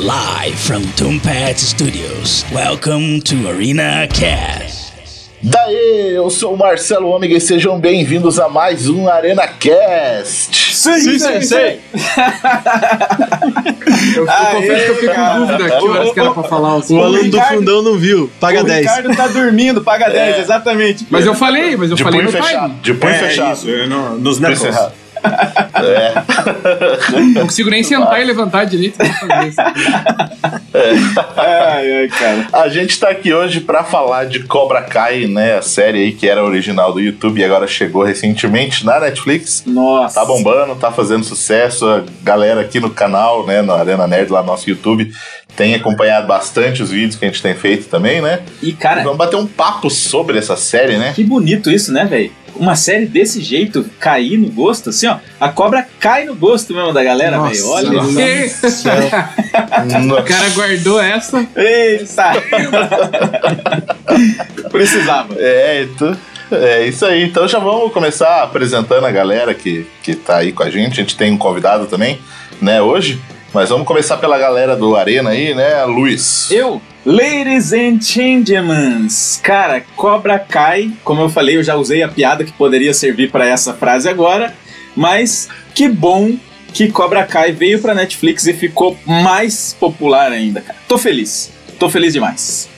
[0.00, 2.44] Live from Tombat Studios.
[2.52, 4.92] Welcome to Arena Cast.
[5.40, 10.74] Daí, eu sou o Marcelo Ômega e sejam bem-vindos a mais um Arena Cast.
[10.74, 11.42] Sim, sim, sim.
[11.42, 11.54] sim.
[14.16, 16.98] eu, eu confesso que eu fiquei com dúvida aqui, horas que era pra falar assim.
[16.98, 18.76] O aluno do fundão não viu, paga o 10.
[18.76, 20.40] O Ricardo tá dormindo, paga 10, é.
[20.40, 21.06] exatamente.
[21.08, 22.74] Mas eu falei, mas eu de falei no fechado.
[22.82, 23.58] De punho é, fechado.
[23.58, 25.03] Isso, no, nos knuckles.
[25.24, 26.14] É.
[27.34, 29.00] Não consigo nem sentar e levantar direito.
[29.00, 29.08] É.
[31.36, 32.48] Ai, ai, cara.
[32.52, 35.56] A gente tá aqui hoje para falar de Cobra Kai, né?
[35.56, 39.62] A série aí que era original do YouTube e agora chegou recentemente na Netflix.
[39.66, 40.20] Nossa.
[40.20, 41.86] Tá bombando, tá fazendo sucesso.
[41.88, 43.62] A galera aqui no canal, né?
[43.62, 45.12] No Arena Nerd, lá no nosso YouTube,
[45.56, 48.40] tem acompanhado bastante os vídeos que a gente tem feito também, né?
[48.62, 49.02] E, cara.
[49.02, 51.12] Vamos bater um papo sobre essa série, né?
[51.14, 52.30] Que bonito isso, né, velho?
[52.56, 55.16] uma série desse jeito cair no gosto, assim, ó.
[55.40, 57.68] A cobra cai no gosto mesmo da galera, velho.
[57.68, 58.66] Olha isso.
[58.88, 61.46] o cara guardou essa.
[61.56, 62.32] Eita!
[64.70, 65.34] Precisava.
[65.36, 66.16] É, então.
[66.52, 67.24] É isso aí.
[67.24, 70.92] Então já vamos começar apresentando a galera que, que tá aí com a gente.
[70.92, 72.20] A gente tem um convidado também,
[72.60, 73.20] né, hoje.
[73.54, 76.50] Mas vamos começar pela galera do Arena aí, né, Luiz?
[76.50, 76.82] Eu?
[77.06, 79.06] Ladies and gentlemen,
[79.44, 83.46] cara, Cobra Kai, como eu falei, eu já usei a piada que poderia servir para
[83.46, 84.52] essa frase agora,
[84.96, 86.36] mas que bom
[86.72, 90.78] que Cobra Kai veio para Netflix e ficou mais popular ainda, cara.
[90.88, 91.52] Tô feliz.
[91.78, 92.68] Tô feliz demais.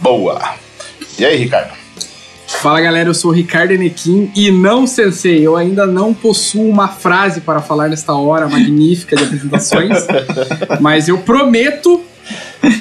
[0.00, 0.54] Boa.
[1.18, 1.81] E aí, Ricardo?
[2.60, 6.88] Fala galera, eu sou o Ricardo Enequim e não sensei, eu ainda não possuo uma
[6.88, 10.06] frase para falar nesta hora magnífica de apresentações,
[10.80, 12.02] mas eu prometo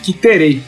[0.04, 0.62] que terei.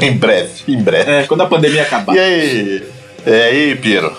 [0.00, 1.10] em breve, em breve.
[1.10, 2.16] É, quando a pandemia acabar.
[2.16, 2.82] E aí?
[3.24, 4.12] E aí, Piero?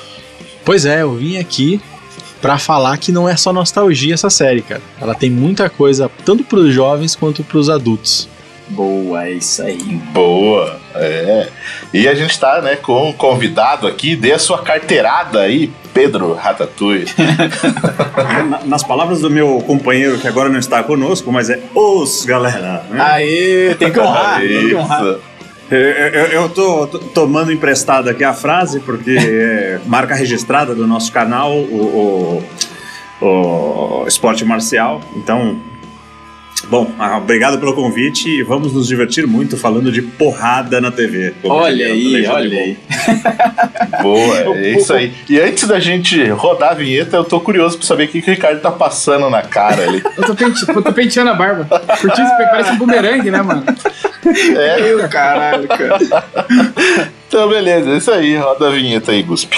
[0.64, 1.82] Pois é, eu vim aqui
[2.42, 4.82] para falar que não é só nostalgia essa série, cara.
[5.00, 8.30] Ela tem muita coisa, tanto para os jovens quanto para os adultos.
[8.70, 9.78] Boa, é isso aí.
[10.14, 11.48] Boa, é.
[11.94, 16.34] E a gente tá, né, com um convidado aqui, dê a sua carteirada aí, Pedro
[16.34, 17.08] Ratatouille.
[18.66, 22.84] Nas palavras do meu companheiro, que agora não está conosco, mas é os galera.
[22.90, 23.02] Né?
[23.02, 25.04] Aê, tem que honrar, tem que honrar.
[25.70, 30.88] Eu, eu, eu tô, tô, tomando emprestado aqui a frase, porque é marca registrada do
[30.88, 32.42] nosso canal, o,
[33.22, 35.02] o, o Esporte Marcial.
[35.16, 35.60] Então,
[36.70, 41.34] Bom, ah, obrigado pelo convite e vamos nos divertir muito falando de porrada na TV.
[41.44, 42.78] Olha aí, olha aí.
[44.02, 45.14] Boa, é isso aí.
[45.30, 48.30] E antes da gente rodar a vinheta, eu tô curioso pra saber o que, que
[48.30, 50.04] o Ricardo tá passando na cara ali.
[50.18, 51.66] eu, tô pente, eu tô penteando a barba.
[52.02, 53.64] Curtindo, parece um bumerangue, né, mano?
[54.56, 54.82] É.
[54.94, 55.98] Meu caralho, cara.
[57.28, 58.36] Então, beleza, é isso aí.
[58.36, 59.58] Roda a vinheta aí, Guspe.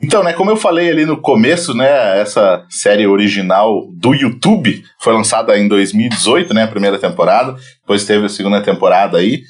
[0.00, 5.12] Então, né, como eu falei ali no começo, né, essa série original do YouTube foi
[5.12, 9.42] lançada em 2018, né, a primeira temporada, depois teve a segunda temporada aí,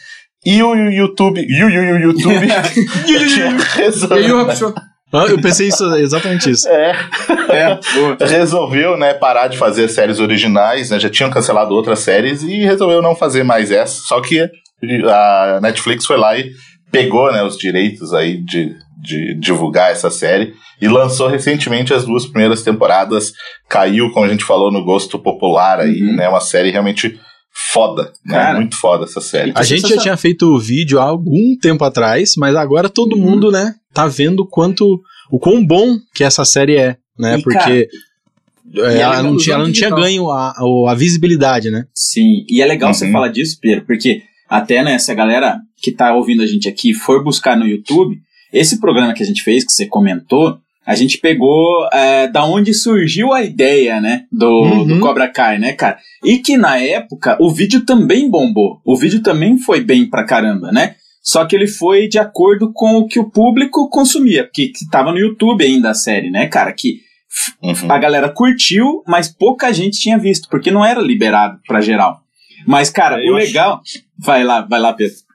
[0.46, 2.46] e o YouTube, e o YouTube
[3.76, 4.46] resolveu,
[5.26, 6.68] eu pensei isso, exatamente isso.
[6.68, 6.92] É.
[7.50, 7.78] é
[8.26, 13.02] resolveu, né, parar de fazer séries originais, né, já tinham cancelado outras séries e resolveu
[13.02, 14.48] não fazer mais essa, só que
[15.06, 16.52] a Netflix foi lá e
[16.90, 22.26] pegou, né, os direitos aí de de divulgar essa série e lançou recentemente as duas
[22.26, 23.32] primeiras temporadas.
[23.68, 26.16] Caiu, como a gente falou, no gosto popular aí, uhum.
[26.16, 26.28] né?
[26.28, 27.18] Uma série realmente
[27.52, 28.34] foda, né?
[28.34, 29.52] Cara, Muito foda essa série.
[29.54, 33.22] A gente já tinha feito o vídeo há algum tempo atrás, mas agora todo uhum.
[33.22, 35.00] mundo, né, tá vendo quanto
[35.30, 37.38] o quão bom que essa série é, né?
[37.38, 40.54] E Porque cara, é, ela, não tinha, ela não tinha ganho a,
[40.88, 41.84] a, visibilidade, né?
[41.94, 42.94] Sim, e é legal uhum.
[42.94, 46.94] você falar disso, Pedro, porque até né, essa galera que tá ouvindo a gente aqui
[46.94, 48.16] for buscar no YouTube,
[48.52, 52.72] esse programa que a gente fez, que você comentou, a gente pegou é, da onde
[52.72, 54.86] surgiu a ideia, né, do, uhum.
[54.86, 55.98] do Cobra Kai, né, cara?
[56.24, 58.80] E que na época o vídeo também bombou.
[58.84, 60.94] O vídeo também foi bem pra caramba, né?
[61.22, 65.12] Só que ele foi de acordo com o que o público consumia, porque que tava
[65.12, 66.72] no YouTube ainda a série, né, cara?
[66.72, 67.00] Que
[67.62, 67.92] uhum.
[67.92, 72.22] a galera curtiu, mas pouca gente tinha visto, porque não era liberado pra geral.
[72.66, 73.82] Mas, cara, eu o legal.
[73.84, 73.98] Acho...
[74.18, 75.27] Vai lá, vai lá, Pedro.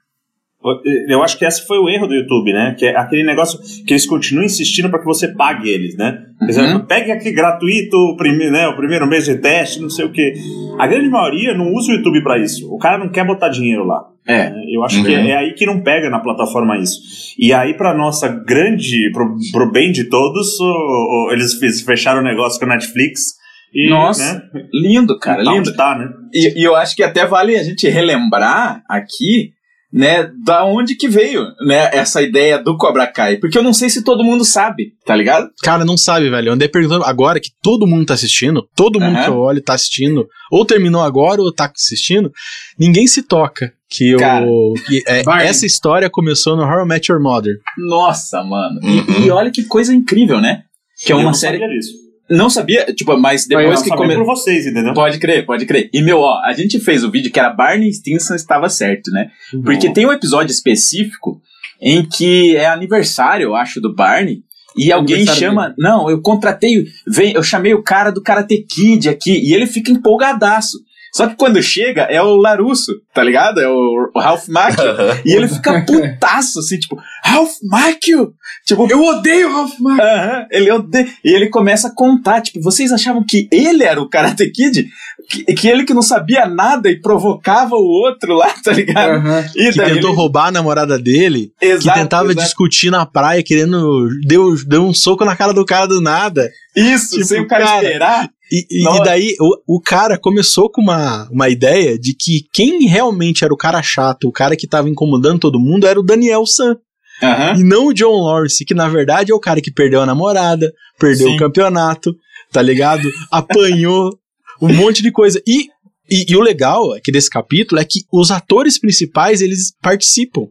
[1.08, 2.74] Eu acho que esse foi o erro do YouTube, né?
[2.78, 6.24] Que é aquele negócio que eles continuam insistindo para que você pague eles, né?
[6.40, 6.48] Uhum.
[6.48, 10.12] Exemplo, pegue aqui gratuito o, prime, né, o primeiro mês de teste, não sei o
[10.12, 10.32] quê.
[10.78, 12.72] A grande maioria não usa o YouTube para isso.
[12.72, 14.06] O cara não quer botar dinheiro lá.
[14.26, 14.48] É.
[14.48, 14.64] Né?
[14.72, 15.04] Eu acho uhum.
[15.04, 16.98] que é, é, aí que não pega na plataforma isso.
[17.38, 22.24] E aí, para nossa grande, pro, pro bem de todos, o, o, eles fecharam o
[22.24, 23.34] negócio com a Netflix.
[23.74, 24.62] E, Nossa, né?
[24.72, 25.74] lindo, cara, lindo.
[25.74, 26.08] Tá, né?
[26.32, 29.52] E, e eu acho que até vale a gente relembrar aqui
[29.94, 33.36] né, da onde que veio, né, essa ideia do Cobra Kai.
[33.36, 35.48] Porque eu não sei se todo mundo sabe, tá ligado?
[35.62, 36.48] Cara, não sabe, velho.
[36.48, 39.22] Eu andei perguntando agora que todo mundo tá assistindo, todo mundo uhum.
[39.22, 42.32] que eu olho tá assistindo, ou terminou agora ou tá assistindo,
[42.76, 47.22] ninguém se toca que, Cara, o, que é, essa história começou no Horror Match Your
[47.22, 47.54] Mother.
[47.78, 48.80] Nossa, mano.
[48.82, 49.22] Uhum.
[49.22, 50.62] E, e, olha que coisa incrível, né?
[51.04, 51.58] Que é uma série.
[51.68, 52.03] Disso.
[52.36, 54.24] Não sabia, tipo, mas depois que começou.
[54.24, 54.92] por vocês, entendeu?
[54.92, 55.88] Pode crer, pode crer.
[55.92, 59.30] E, meu, ó, a gente fez o vídeo que era Barney Stinson estava certo, né?
[59.52, 59.62] Uhum.
[59.62, 61.40] Porque tem um episódio específico
[61.80, 64.42] em que é aniversário, eu acho, do Barney.
[64.76, 65.68] E alguém chama.
[65.68, 65.74] Dele.
[65.78, 66.84] Não, eu contratei.
[67.06, 69.32] Vem, eu chamei o cara do Karate Kid aqui.
[69.32, 70.78] E ele fica empolgadaço.
[71.14, 73.60] Só que quando chega é o Larusso, tá ligado?
[73.60, 74.82] É o, o Ralph Macchio.
[75.24, 78.32] e ele fica putaço, assim, tipo, Ralph Macchio!
[78.66, 80.04] Tipo, eu odeio o Ralph Macchio!
[80.04, 81.06] Uh -huh, ele odeia.
[81.24, 84.88] E ele começa a contar, tipo, vocês achavam que ele era o Karate Kid?
[85.30, 89.20] Que, que ele que não sabia nada e provocava o outro lá, tá ligado?
[89.20, 89.50] Uh -huh.
[89.54, 90.16] E que tentou ele...
[90.16, 91.52] roubar a namorada dele.
[91.62, 92.44] Exato, que tentava exato.
[92.44, 94.08] discutir na praia, querendo.
[94.26, 96.50] Deu, deu um soco na cara do cara do nada.
[96.74, 98.30] Isso, tipo, sem o cara, cara esperar.
[98.54, 103.42] E, e, daí o, o cara começou com uma, uma ideia de que quem realmente
[103.42, 106.76] era o cara chato, o cara que tava incomodando todo mundo, era o Daniel San.
[107.20, 107.60] Uhum.
[107.60, 110.72] E não o John Lawrence, que na verdade é o cara que perdeu a namorada,
[111.00, 111.34] perdeu Sim.
[111.34, 112.14] o campeonato,
[112.52, 113.10] tá ligado?
[113.30, 114.16] Apanhou
[114.62, 115.42] um monte de coisa.
[115.46, 115.68] E,
[116.08, 120.42] e, e, o legal aqui desse capítulo é que os atores principais, eles participam,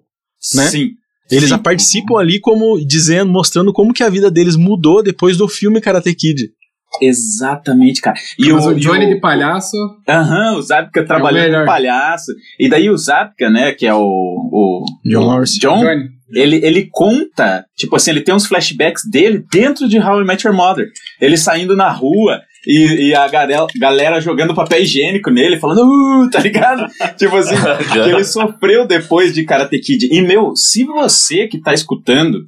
[0.56, 0.68] né?
[0.68, 0.90] Sim.
[1.32, 1.58] Eles Sim.
[1.58, 6.14] participam ali como dizendo, mostrando como que a vida deles mudou depois do filme Karate
[6.14, 6.52] Kid.
[7.02, 8.16] Exatamente, cara.
[8.38, 9.78] E Mas o, o Johnny o, de palhaço.
[10.08, 12.32] Aham, uhum, o Zapka trabalhando é palhaço.
[12.60, 14.00] E daí o Zapka, né, que é o.
[14.02, 15.60] o John Lawrence.
[15.60, 16.10] John, Johnny.
[16.34, 20.46] Ele, ele conta, tipo assim, ele tem uns flashbacks dele dentro de How I Met
[20.46, 20.88] Your Mother.
[21.22, 26.30] Ele saindo na rua e, e a galera, galera jogando papel higiênico nele, falando, uh,
[26.30, 26.88] tá ligado?
[27.18, 27.56] tipo assim,
[27.92, 30.08] que ele sofreu depois de Karate Kid.
[30.12, 32.48] E, meu, se você que tá escutando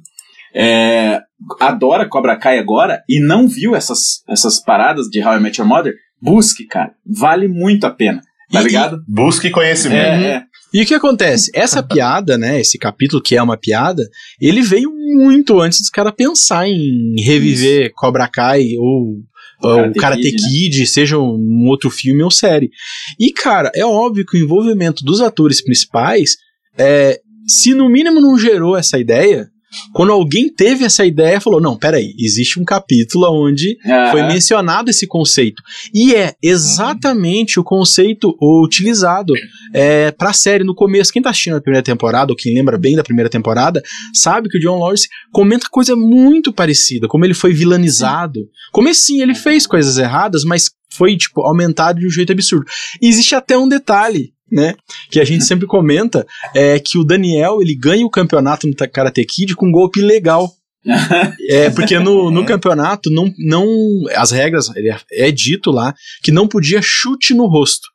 [0.54, 1.20] é,
[1.60, 5.68] adora Cobra Kai agora e não viu essas, essas paradas de How I Met Your
[5.68, 6.92] Mother, busque, cara.
[7.04, 8.20] Vale muito a pena.
[8.50, 9.02] Tá ligado?
[9.08, 9.98] Busque conhecimento.
[9.98, 10.42] É, é.
[10.72, 11.50] E o que acontece?
[11.54, 12.60] Essa piada, né?
[12.60, 14.02] Esse capítulo que é uma piada,
[14.40, 17.94] ele veio muito antes dos caras pensar em reviver Isso.
[17.96, 19.22] Cobra Kai ou
[19.62, 20.86] o Karate, Karate Kid, Kid né?
[20.86, 22.70] seja um outro filme ou série.
[23.18, 26.36] E, cara, é óbvio que o envolvimento dos atores principais,
[26.76, 29.48] é, se no mínimo não gerou essa ideia,
[29.92, 33.76] quando alguém teve essa ideia, falou: não, peraí, existe um capítulo onde
[34.10, 35.62] foi mencionado esse conceito.
[35.92, 37.62] E é exatamente uhum.
[37.62, 39.32] o conceito utilizado
[39.74, 41.12] é, pra série no começo.
[41.12, 43.82] Quem tá assistindo a primeira temporada, ou quem lembra bem da primeira temporada,
[44.14, 48.40] sabe que o John Lawrence comenta coisa muito parecida, como ele foi vilanizado.
[48.72, 52.66] Como assim, ele fez coisas erradas, mas foi, tipo, aumentado de um jeito absurdo.
[53.00, 54.74] E existe até um detalhe né?
[55.10, 59.24] Que a gente sempre comenta é que o Daniel ele ganha o campeonato no Karate
[59.24, 60.50] Kid com um golpe legal.
[61.50, 63.66] é, porque no, no campeonato não, não
[64.14, 67.88] as regras é, é dito lá que não podia chute no rosto.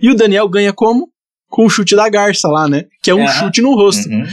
[0.00, 1.08] E o Daniel ganha como?
[1.48, 2.84] Com o chute da garça lá, né?
[3.02, 4.06] Que é um chute no rosto.
[4.06, 4.24] Uhum.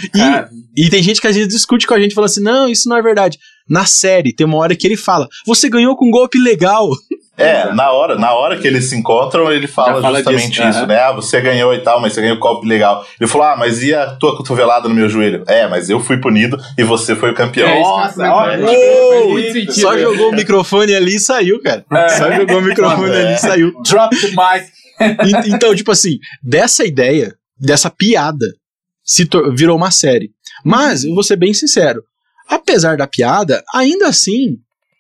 [0.76, 2.90] E, e tem gente que às vezes discute com a gente falando assim: não, isso
[2.90, 3.40] não é verdade.
[3.70, 6.90] Na série, tem uma hora que ele fala: você ganhou com um golpe legal.
[7.38, 10.80] É, na hora, na hora que eles se encontram, ele fala, fala justamente disso, isso,
[10.82, 10.88] uhum.
[10.88, 11.00] né?
[11.00, 13.06] Ah, você ganhou e tal, mas você ganhou o copo legal.
[13.20, 15.44] Ele falou: Ah, mas e a tua cotovelada no meu joelho?
[15.48, 17.68] É, mas eu fui punido e você foi o campeão.
[17.68, 21.86] É, Nossa, olha, oh, só jogou o microfone ali e saiu, cara.
[21.92, 22.10] É.
[22.10, 23.26] Só jogou o microfone é.
[23.26, 23.74] ali e saiu.
[23.84, 25.48] Drop the mic.
[25.54, 28.46] então, tipo assim, dessa ideia, dessa piada,
[29.04, 30.32] se virou uma série.
[30.64, 32.02] Mas, eu vou ser bem sincero,
[32.50, 34.58] apesar da piada, ainda assim,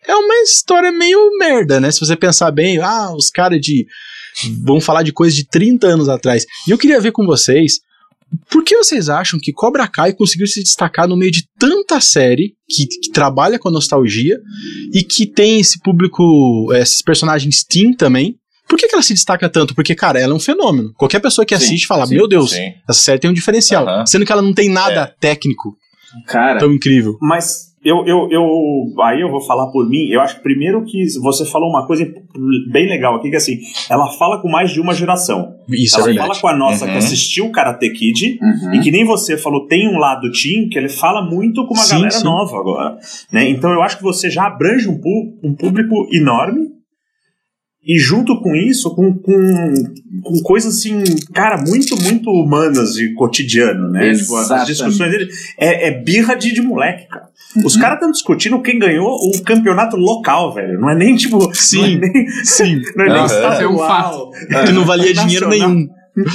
[0.07, 1.91] é uma história meio merda, né?
[1.91, 3.85] Se você pensar bem, ah, os caras de.
[4.63, 6.45] Vamos falar de coisa de 30 anos atrás.
[6.67, 7.79] E eu queria ver com vocês.
[8.49, 12.53] Por que vocês acham que Cobra Kai conseguiu se destacar no meio de tanta série
[12.67, 14.37] que, que trabalha com nostalgia
[14.93, 18.35] e que tem esse público, esses personagens teen também,
[18.67, 19.75] Por que, que ela se destaca tanto?
[19.75, 20.91] Porque, cara, ela é um fenômeno.
[20.97, 22.71] Qualquer pessoa que Sim, assiste fala, sim, meu Deus, sim.
[22.89, 23.85] essa série tem um diferencial.
[24.07, 25.15] Sendo que ela não tem nada É.
[25.19, 25.77] técnico
[26.27, 27.15] Cara, tão incrível.
[27.21, 28.45] Mas eu, eu, eu.
[29.03, 30.09] Aí eu vou falar por mim.
[30.09, 32.05] Eu acho que primeiro que você falou uma coisa
[32.71, 35.53] bem legal aqui, que assim, ela fala com mais de uma geração.
[35.69, 36.27] Isso é ela verdade.
[36.27, 36.97] fala com a nossa que Uhum.
[36.97, 38.39] assistiu o Karate Kid.
[38.41, 38.73] uhum.
[38.73, 41.83] E que nem você falou, tem um lado teen que ele fala muito com uma
[41.83, 42.23] Sim, galera sim.
[42.23, 42.97] nova agora.
[43.31, 43.49] Né?
[43.49, 44.99] Então eu acho que você já abrange um,
[45.43, 46.74] um público enorme.
[47.87, 49.73] E junto com isso, com, com,
[50.23, 54.13] com coisas assim, cara, muito, muito humanas de cotidiano, né?
[54.15, 55.27] Tipo, as discussões dele
[55.59, 57.25] é, é birra de, de moleque, cara.
[57.63, 57.81] Os Uhum.
[57.81, 60.79] caras estão discutindo quem ganhou o campeonato local, velho.
[60.79, 61.53] Não é nem tipo.
[61.55, 61.99] Sim.
[61.99, 62.81] Não é nem, Sim.
[62.97, 63.25] não é nem Aham.
[63.27, 64.31] estadual.
[64.65, 65.69] Que não valia dinheiro Nacional.
[65.75, 65.87] nenhum.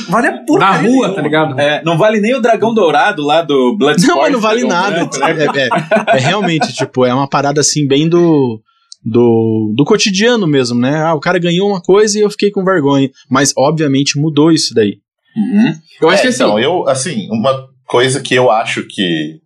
[0.08, 1.14] Vale a Na porcaria rua, nenhuma.
[1.14, 1.58] tá ligado?
[1.60, 4.14] É, não vale nem o dragão dourado lá do Bloodsport.
[4.14, 4.96] Não, mas não vale dragão nada.
[5.06, 5.46] branco, né?
[5.56, 8.60] É, é- é realmente, tipo, é uma parada assim, bem do.
[9.02, 10.96] Do, do cotidiano mesmo, né?
[11.02, 13.10] Ah, o cara ganhou uma coisa e eu fiquei com vergonha.
[13.30, 14.98] Mas, obviamente, mudou isso daí.
[15.36, 15.74] Uhum.
[16.02, 16.42] Eu acho É, que assim.
[16.42, 19.38] Então, eu, assim, uma coisa que eu acho que,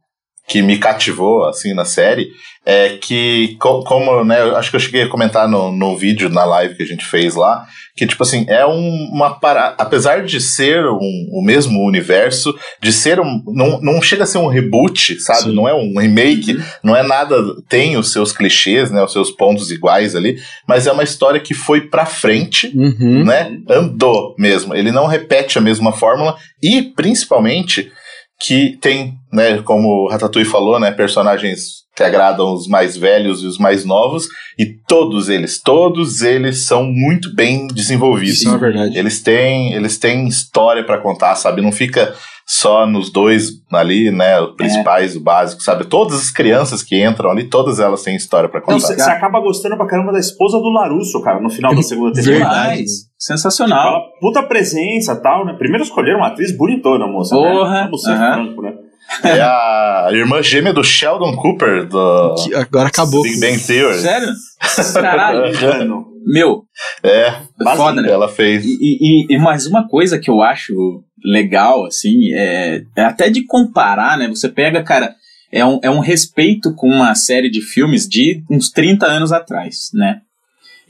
[0.46, 2.28] que me cativou, assim, na série,
[2.66, 6.28] é que, co- como, né, eu acho que eu cheguei a comentar no, no vídeo,
[6.28, 7.64] na live que a gente fez lá,
[7.96, 12.92] que, tipo assim, é um, uma parada, apesar de ser um, o mesmo universo, de
[12.92, 15.44] ser um, não, não chega a ser um reboot, sabe?
[15.50, 15.54] Sim.
[15.54, 17.36] Não é um remake, não é nada,
[17.68, 20.36] tem os seus clichês, né, os seus pontos iguais ali,
[20.68, 23.24] mas é uma história que foi pra frente, Uhum.
[23.24, 23.56] né?
[23.70, 24.74] Andou mesmo.
[24.74, 27.90] Ele não repete a mesma fórmula e, principalmente,
[28.40, 33.46] que tem, né, como o Ratatouille falou, né, personagens que agradam os mais velhos e
[33.46, 34.26] os mais novos,
[34.58, 38.40] e todos eles, todos eles são muito bem desenvolvidos.
[38.40, 38.98] Isso é verdade.
[38.98, 41.62] Eles têm, eles têm história pra contar, sabe?
[41.62, 42.14] Não fica
[42.46, 45.84] só nos dois ali, né, os principais, o básico, sabe?
[45.86, 48.78] Todas as crianças que entram ali, todas elas têm história pra Não, contar.
[48.94, 52.38] Você acaba gostando pra caramba da esposa do Larusso, cara, no final da segunda temporada.
[52.44, 52.70] Verdade.
[52.72, 52.90] Demais.
[53.18, 53.82] Sensacional.
[53.92, 55.54] Fala, puta presença e tal, né?
[55.58, 57.34] Primeiro escolheram uma atriz bonitona, moça.
[57.34, 57.82] Porra, Né?
[57.84, 58.34] Vamos ser aham.
[58.34, 58.72] franco, né?
[59.22, 63.22] É a irmã gêmea do Sheldon Cooper, do Que agora acabou.
[63.22, 63.98] Big Bang Theory.
[63.98, 64.28] Sério?
[64.94, 65.42] Caralho.
[66.26, 66.62] Meu,
[67.02, 67.34] É,
[67.76, 68.10] foda, né?
[68.10, 68.64] ela fez.
[68.64, 70.72] E, e, e mais uma coisa que eu acho
[71.24, 74.28] legal, assim, é, é até de comparar, né?
[74.28, 75.14] Você pega, cara,
[75.50, 79.90] é um, é um respeito com uma série de filmes de uns 30 anos atrás,
[79.94, 80.20] né?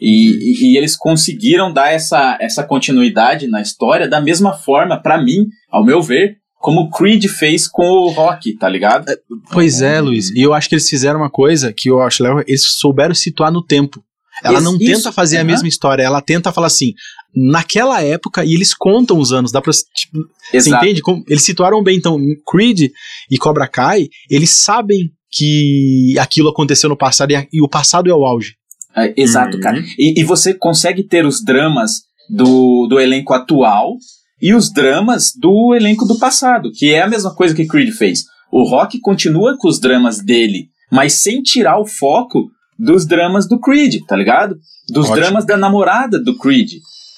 [0.01, 5.23] E, e, e eles conseguiram dar essa, essa continuidade na história da mesma forma, pra
[5.23, 9.05] mim, ao meu ver, como o Creed fez com o Rock, tá ligado?
[9.53, 10.31] Pois é, Luiz.
[10.31, 12.41] E eu acho que eles fizeram uma coisa que eu acho legal.
[12.47, 14.03] Eles souberam situar no tempo.
[14.43, 16.95] Ela Isso, não isso, tenta fazer a mesma história, ela tenta falar assim,
[17.35, 19.73] naquela época, e eles contam os anos, dá pra.
[19.73, 20.19] Tipo,
[20.53, 21.01] você entende?
[21.01, 22.19] Como- Eles situaram bem, então,
[22.51, 22.91] Creed
[23.31, 28.09] e Cobra Kai, eles sabem que aquilo aconteceu no passado e, a- e o passado
[28.09, 28.55] é o auge.
[28.97, 29.63] É, exato, Uhum.
[29.63, 29.83] cara.
[29.99, 33.97] E, e você consegue ter os dramas do, do elenco atual
[34.41, 38.25] e os dramas do elenco do passado, que é a mesma coisa que Creed fez.
[38.53, 42.49] O Rock continua com os dramas dele, mas sem tirar o foco
[42.79, 44.55] dos dramas do Creed, tá ligado?
[44.89, 45.17] Dos Ótimo.
[45.17, 46.71] dramas da namorada do Creed.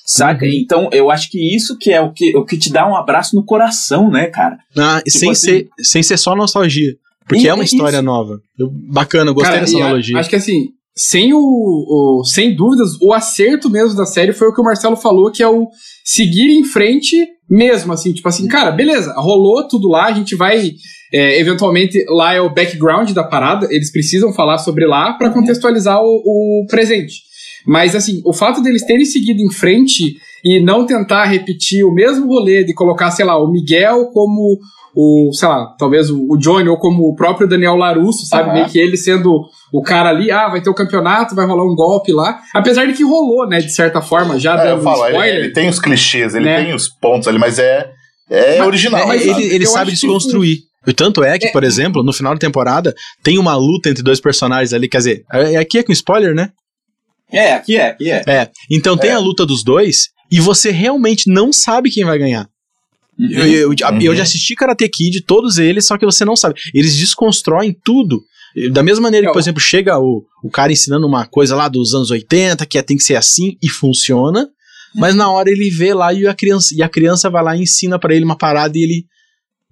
[0.06, 0.44] Saca?
[0.46, 0.52] Uhum.
[0.54, 3.34] Então, eu acho que isso que é o que, o que te dá um abraço
[3.34, 4.56] no coração, né, cara?
[4.78, 6.94] Ah, Tipo sem, assim- ser, sem ser só nostalgia.
[7.28, 8.04] Porque E- é uma história isso.
[8.04, 8.38] nova.
[8.58, 10.16] Eu- bacana, eu gostei Cara, dessa a- analogia.
[10.18, 14.54] Acho que assim, sem o, o- Sem dúvidas, o acerto mesmo da série foi o
[14.54, 15.66] que o Marcelo falou, que é o
[16.04, 17.16] seguir em frente
[17.50, 20.72] mesmo, assim, tipo assim, cara, beleza, rolou tudo lá, a gente vai.
[21.12, 26.00] é, eventualmente, lá é o background da parada, eles precisam falar sobre lá pra contextualizar
[26.02, 27.22] o, o presente.
[27.66, 32.26] Mas, assim, o fato deles terem seguido em frente e não tentar repetir o mesmo
[32.26, 34.58] rolê de colocar, sei lá, o Miguel como
[34.94, 38.44] o, sei lá, talvez o, o Johnny ou como o próprio Daniel Larusso, sabe?
[38.50, 38.54] Aham.
[38.54, 39.42] Meio que ele sendo
[39.72, 42.40] o cara ali, ah, vai ter o campeonato, vai rolar um golpe lá.
[42.54, 45.36] Apesar de que rolou, né, de certa forma, já É, dando um falo, ele, spoiler.
[45.44, 46.64] ele tem os clichês, ele Né?
[46.64, 47.90] tem os pontos ali, mas é,
[48.30, 49.00] é Mas- original.
[49.02, 50.60] É, mas ele ele sabe que desconstruir.
[50.86, 54.20] E tanto é que, por exemplo, no final da temporada, tem uma luta entre dois
[54.20, 54.88] personagens ali.
[54.88, 56.50] Quer dizer, é- aqui é com spoiler, né?
[57.32, 58.22] É, aqui é, aqui é.
[58.26, 58.50] É.
[58.70, 59.14] Então tem É.
[59.14, 62.48] a luta dos dois e você realmente não sabe quem vai ganhar.
[63.18, 63.30] Uhum.
[63.30, 64.00] Eu, eu- Uhum.
[64.02, 66.54] eu já assisti Karate Kid, todos eles, só que você não sabe.
[66.74, 68.22] Eles desconstroem tudo.
[68.72, 71.68] Da mesma maneira que, por É, exemplo, chega o, o cara ensinando uma coisa lá
[71.68, 74.48] dos anos 80, que é, tem que ser assim, e funciona.
[74.94, 77.60] Mas na hora ele vê lá e a criança, e a criança vai lá e
[77.62, 79.04] ensina pra ele uma parada e ele.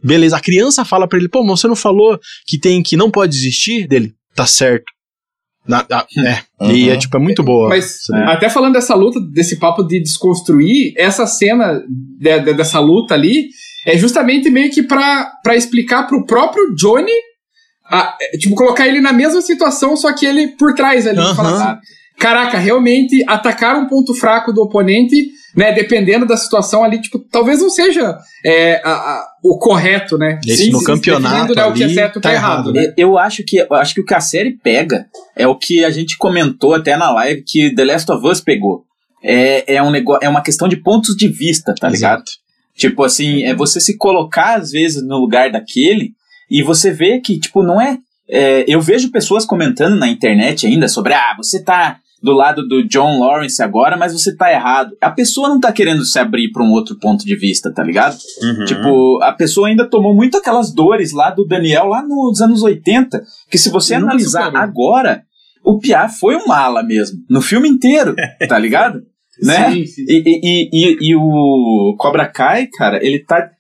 [0.03, 3.11] Beleza, a criança fala pra ele, pô, mas você não falou que tem que não
[3.11, 4.13] pode desistir dele?
[4.35, 4.85] Tá certo.
[5.67, 6.39] Na- a- é.
[6.73, 6.93] E Uhum.
[6.93, 7.69] é tipo, é muito boa.
[7.71, 8.23] Mas daí.
[8.25, 13.49] até falando dessa luta, desse papo de desconstruir, essa cena de- de- dessa luta ali
[13.87, 17.13] é justamente meio que pra, pra explicar pro próprio Johnny,
[17.91, 21.19] a- é, tipo, colocar ele na mesma situação, só que ele por trás ali.
[21.35, 21.81] Falar assim,
[22.19, 25.73] caraca, realmente atacar um ponto fraco do oponente, né?
[25.73, 30.41] Dependendo da situação ali, tipo, talvez não seja é, a, a, o correto, né?
[30.47, 32.93] Esse no campeonato né, o que é certo tá, tá errado, né?
[32.97, 35.07] Eu acho que eu acho que o que a série pega
[35.37, 38.85] é o que a gente comentou até na live que The Last of Us pegou.
[39.23, 41.95] É, é um negócio, é uma questão de pontos de vista, tá Exato.
[41.95, 42.25] ligado?
[42.77, 46.13] Tipo assim, é você se colocar às vezes no lugar daquele
[46.51, 47.99] e você vê que, tipo, não é.
[48.29, 52.83] é eu vejo pessoas comentando na internet ainda sobre, ah, você tá do lado do
[52.89, 54.97] John Lawrence agora, mas você tá errado.
[54.99, 58.17] A pessoa não tá querendo se abrir para um outro ponto de vista, tá ligado?
[58.43, 58.65] Uhum.
[58.65, 63.23] Tipo, a pessoa ainda tomou muito aquelas dores lá do Daniel lá nos anos 80,
[63.51, 65.23] que se você analisar agora,
[65.63, 68.17] o Piá foi um mala mesmo, no filme inteiro,
[68.49, 69.03] tá ligado?
[69.43, 69.71] né?
[69.71, 70.05] Sim, sim.
[70.09, 73.51] E, e, e, e, o Cobra Kai, cara, ele tá.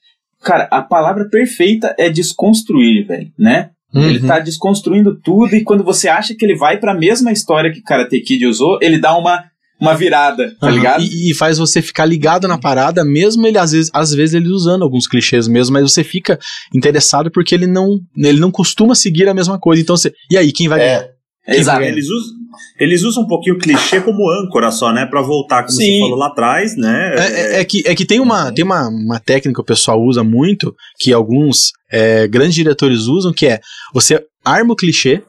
[0.40, 3.70] Cara, a palavra perfeita é desconstruir, velho, né?
[3.94, 4.08] Uhum.
[4.08, 7.72] Ele tá desconstruindo tudo e quando você acha que ele vai para a mesma história
[7.72, 9.44] que Karate Kid usou, ele dá uma
[9.80, 10.72] uma virada, tá uhum.
[10.72, 11.02] ligado?
[11.02, 14.48] E, e, faz você ficar ligado na parada, mesmo ele às vezes, às vezes ele
[14.48, 16.38] usando alguns clichês mesmo, mas você fica
[16.72, 19.82] interessado porque ele não, ele não costuma seguir a mesma coisa.
[19.82, 21.10] Então você, e aí quem vai é.
[21.46, 21.82] Exato.
[21.82, 22.34] Eles usam,
[22.78, 25.06] eles usam um pouquinho o clichê como âncora só, né?
[25.06, 25.92] Pra voltar, como Sim.
[25.92, 27.14] você falou lá atrás, né?
[27.16, 30.00] É, é, é, que, é que tem, uma, tem uma, uma técnica que o pessoal
[30.02, 33.60] usa muito, que alguns é, grandes diretores usam, que é
[33.92, 35.22] você arma o clichê,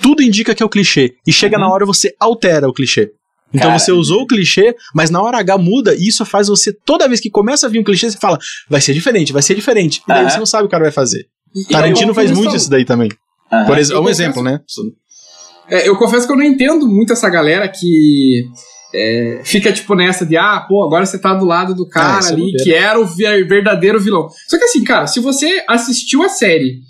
[0.00, 1.62] tudo indica que é o clichê, e chega uhum.
[1.62, 3.10] na hora você altera o clichê.
[3.54, 6.72] Então Cara, você usou o clichê, mas na hora H muda, e isso faz você,
[6.72, 8.36] toda vez que começa a vir um clichê, você fala,
[8.68, 10.02] vai ser diferente, vai ser diferente.
[10.04, 11.26] E daí você não sabe o que o cara vai fazer.
[11.54, 13.08] E Tarantino faz muito isso daí também.
[13.66, 14.60] Por exemplo, um exemplo, né?
[15.68, 18.44] É, eu confesso que eu não entendo muito essa galera que
[18.94, 22.28] é, fica tipo nessa de, ah, pô, agora você tá do lado do cara ah,
[22.28, 24.28] ali, é que era o verdadeiro vilão.
[24.48, 26.80] Só que assim, cara, se você assistiu a série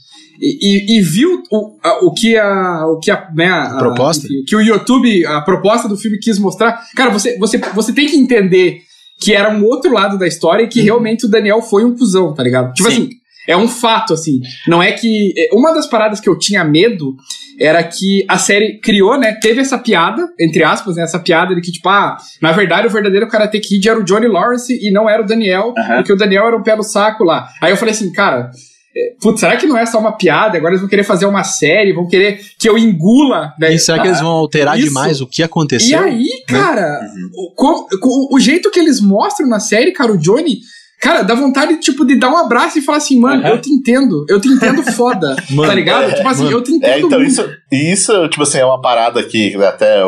[0.41, 4.27] e, e, e viu o, a, o que a, o que a, né, a, proposta?
[4.27, 8.07] Enfim, que o YouTube, a proposta do filme quis mostrar, cara, você, você, você tem
[8.07, 8.81] que entender
[9.19, 10.85] que era um outro lado da história e que uhum.
[10.85, 12.73] realmente o Daniel foi um cuzão, tá ligado?
[12.75, 12.97] Tipo Sim.
[12.97, 13.11] assim,
[13.47, 14.41] é um fato, assim.
[14.67, 15.33] Não é que.
[15.37, 17.17] É, uma das paradas que eu tinha medo
[17.59, 19.33] era que a série criou, né?
[19.41, 21.03] Teve essa piada, entre aspas, né?
[21.03, 24.27] Essa piada de que, tipo, ah, na verdade o verdadeiro Karate Kid era o Johnny
[24.27, 25.97] Lawrence e não era o Daniel, uhum.
[25.97, 27.49] porque o Daniel era um pé no saco lá.
[27.63, 28.51] Aí eu falei assim, cara.
[28.97, 30.57] É, putz, será que não é só uma piada?
[30.57, 33.53] Agora eles vão querer fazer uma série, vão querer que eu engula.
[33.59, 33.75] Né?
[33.75, 34.87] E será que eles vão alterar isso?
[34.87, 36.01] demais o que aconteceu?
[36.01, 36.29] E aí, né?
[36.47, 37.31] cara, uhum.
[37.59, 40.61] o, o, o, jeito que eles mostram na série, cara, o Johnny
[41.05, 43.49] Cara, dá vontade, tipo, de dar um abraço e falar assim, mano, uhum.
[43.51, 46.05] eu te entendo, eu te entendo foda, mano, tá ligado?
[46.05, 46.57] É, tipo assim, mano.
[46.57, 47.31] eu te entendo é, então muito.
[47.31, 49.99] isso, isso, tipo assim, é uma parada que, até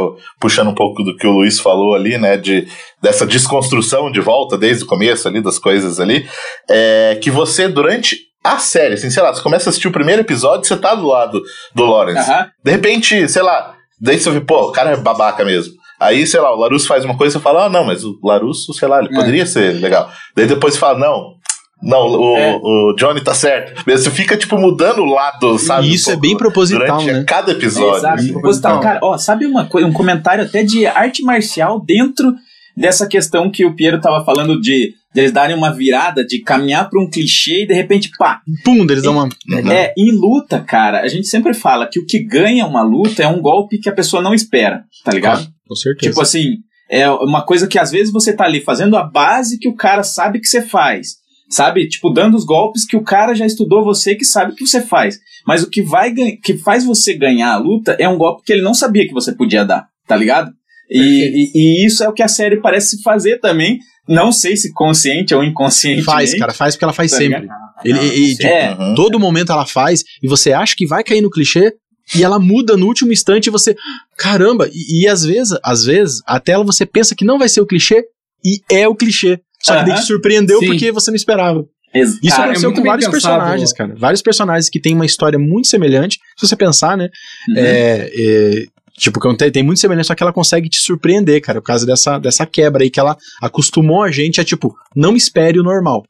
[0.41, 2.67] puxando um pouco do que o Luiz falou ali, né, de,
[3.03, 6.27] dessa desconstrução de volta desde o começo ali, das coisas ali,
[6.67, 10.23] é que você, durante a série, assim, sei lá, você começa a assistir o primeiro
[10.23, 11.43] episódio, você tá do lado
[11.75, 12.31] do Lawrence.
[12.31, 12.47] Uhum.
[12.65, 15.75] De repente, sei lá, daí você vê, pô, o cara é babaca mesmo.
[15.99, 18.19] Aí, sei lá, o Larusso faz uma coisa e você fala, ah, não, mas o
[18.23, 19.15] Larusso, sei lá, ele é.
[19.15, 20.11] poderia ser legal.
[20.35, 21.37] Daí depois você fala, não,
[21.83, 22.57] não, o, é.
[22.57, 23.83] o Johnny tá certo.
[23.85, 25.89] Você fica, tipo, mudando o lado, sabe?
[25.89, 27.25] E isso um é bem proposital, durante né?
[27.27, 27.95] cada episódio.
[27.95, 28.81] É, exato, proposital.
[28.81, 32.35] Cara, ó, sabe uma coisa, um comentário até de arte marcial dentro
[32.77, 36.89] dessa questão que o Piero tava falando de, de eles darem uma virada, de caminhar
[36.91, 38.41] para um clichê e de repente, pá.
[38.65, 39.29] Pum, eles dão uma.
[39.73, 43.29] É, em luta, cara, a gente sempre fala que o que ganha uma luta é
[43.29, 45.39] um golpe que a pessoa não espera, tá ligado?
[45.39, 45.56] Claro.
[45.67, 46.11] Com certeza.
[46.11, 46.57] Tipo assim,
[46.91, 50.03] é uma coisa que às vezes você tá ali fazendo a base que o cara
[50.03, 51.17] sabe que você faz.
[51.49, 51.89] Sabe?
[51.89, 55.19] Tipo, dando os golpes que o cara já estudou você que sabe que você faz.
[55.47, 58.63] Mas o que vai que faz você ganhar a luta é um golpe que ele
[58.63, 60.51] não sabia que você podia dar, tá ligado?
[60.91, 63.79] E, e, e, isso é o que a série parece fazer também.
[64.09, 66.03] Não sei se consciente ou inconsciente.
[66.03, 67.49] Faz, cara, faz porque ela faz tá sempre.
[67.85, 68.77] Ele, e, tipo, é.
[68.95, 71.73] Todo momento ela faz e você acha que vai cair no clichê,
[72.15, 73.77] e ela muda no último instante e você,
[74.17, 77.61] caramba, e, e, às vezes, às vezes, até ela você pensa que não vai ser
[77.61, 78.05] o clichê
[78.45, 79.41] e é o clichê.
[79.63, 79.89] Só que uh -huh.
[79.89, 80.67] daí te surpreendeu Sim.
[80.67, 81.67] porque você não esperava.
[81.95, 83.95] Isso cara, aconteceu é com vários pensado, personagens, cara.
[83.97, 86.19] Vários personagens que têm uma história muito semelhante.
[86.37, 87.09] Se você pensar, né?
[87.49, 87.55] Uhum.
[87.57, 88.65] É, é,
[88.99, 92.45] tipo, tem muito semelhante, só que ela consegue te surpreender, cara, por causa dessa, dessa
[92.45, 96.05] quebra aí que ela acostumou a gente a, tipo, não espere o normal.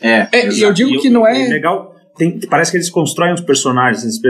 [0.00, 1.48] É, é eu digo que não é.
[1.48, 4.20] Legal, tem, parece que eles constroem os personagens,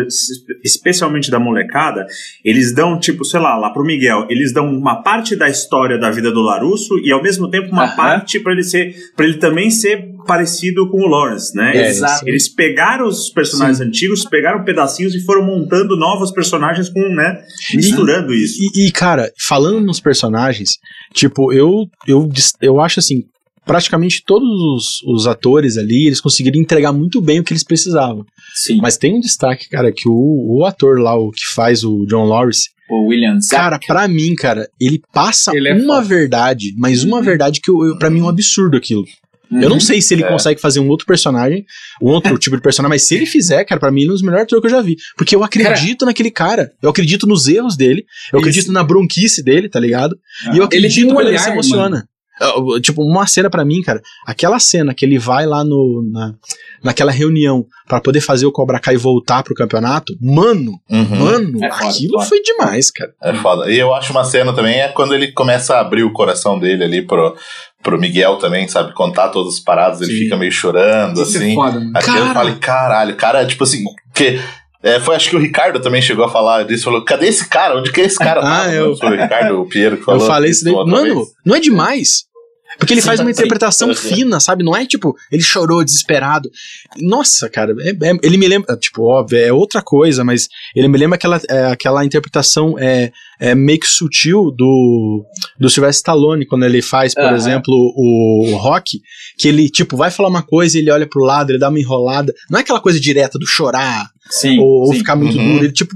[0.63, 2.07] especialmente da molecada,
[2.45, 6.11] eles dão, tipo, sei lá, lá pro Miguel, eles dão uma parte da história da
[6.11, 9.71] vida do Larusso e ao mesmo tempo uma parte para ele ser, para ele também
[9.71, 11.77] ser parecido com o Lawrence, né?
[11.77, 12.23] É, Exato.
[12.27, 13.85] Eles pegaram os personagens Sim.
[13.85, 17.43] antigos, pegaram pedacinhos e foram montando novos personagens com, né,
[17.75, 18.63] misturando e, isso.
[18.63, 20.79] E, e, cara, falando nos personagens,
[21.13, 22.29] tipo, eu, eu,
[22.61, 23.25] eu acho assim,
[23.65, 28.25] praticamente todos os, os, atores ali, eles conseguiram entregar muito bem o que eles precisavam.
[28.55, 28.79] Sim.
[28.81, 32.25] Mas tem um destaque, cara, que o, o ator lá, o que faz o John
[32.25, 33.57] Lawrence, o William Zack.
[33.57, 36.09] Cara, pra mim, cara, ele passa Ele é uma foda.
[36.09, 37.23] verdade, mas uma Uhum.
[37.23, 39.05] verdade que eu, eu, pra mim é um absurdo aquilo.
[39.51, 40.29] Eu não sei se ele É.
[40.29, 41.63] consegue fazer um outro personagem,
[42.01, 44.15] um outro tipo de personagem, mas se ele fizer, cara, pra mim ele é um
[44.15, 44.97] dos melhores atores que eu já vi.
[45.15, 46.73] Porque eu acredito naquele cara.
[46.83, 48.03] Eu acredito nos erros dele.
[48.33, 48.49] Eu Isso.
[48.49, 50.17] acredito na bronquice dele, tá ligado?
[50.47, 51.99] E eu Ele acredito um quando ele olhar, se emociona.
[51.99, 52.03] Eu-
[52.83, 56.35] Tipo, uma cena pra mim, cara, aquela cena que ele vai lá no, na,
[56.83, 61.05] naquela reunião pra poder fazer o Cobra Kai voltar pro campeonato, mano, Uhum.
[61.19, 62.25] mano, É foda, aquilo foda.
[62.27, 63.13] foi demais, cara.
[63.23, 63.71] É foda.
[63.71, 66.83] E eu acho uma cena também é quando ele começa a abrir o coração dele
[66.85, 67.37] ali pro,
[67.83, 68.93] pro Miguel também, sabe?
[68.95, 70.19] Contar todas as paradas, ele Sim.
[70.25, 71.55] fica meio chorando, Isso é assim.
[71.55, 71.93] foda, mano.
[71.95, 72.29] Aquilo Cara.
[72.29, 74.41] eu falei, caralho, cara, tipo assim, que.
[74.83, 77.79] é, foi acho que o Ricardo também chegou a falar disso, falou, cadê esse cara?
[77.79, 78.73] Onde que esse cara Ah, tá?
[78.75, 80.21] eu- Foi o Ricardo, o Piero que falou.
[80.21, 80.75] eu falei isso daí.
[80.75, 81.29] Mano, vez.
[81.47, 82.25] não é demais?
[82.79, 83.33] Porque ele Sim, faz uma sim.
[83.33, 84.65] interpretação fina, sabe?
[84.65, 86.51] Não é tipo, ele chorou desesperado.
[86.99, 90.97] Nossa, cara, é- é- ele me lembra, tipo, óbvio, é outra coisa, mas ele me
[90.99, 95.25] lembra aquela, é, aquela interpretação é, é meio que sutil do,
[95.59, 99.01] do Sylvester Stallone, quando ele faz, por exemplo, o, o Rock,
[99.39, 101.79] que ele, tipo, vai falar uma coisa e ele olha pro lado, ele dá uma
[101.81, 102.33] enrolada.
[102.51, 104.59] Não é aquela coisa direta do chorar Sim.
[104.59, 105.53] ou, ou ficar muito Uhum.
[105.55, 105.65] duro.
[105.65, 105.95] Ele, tipo,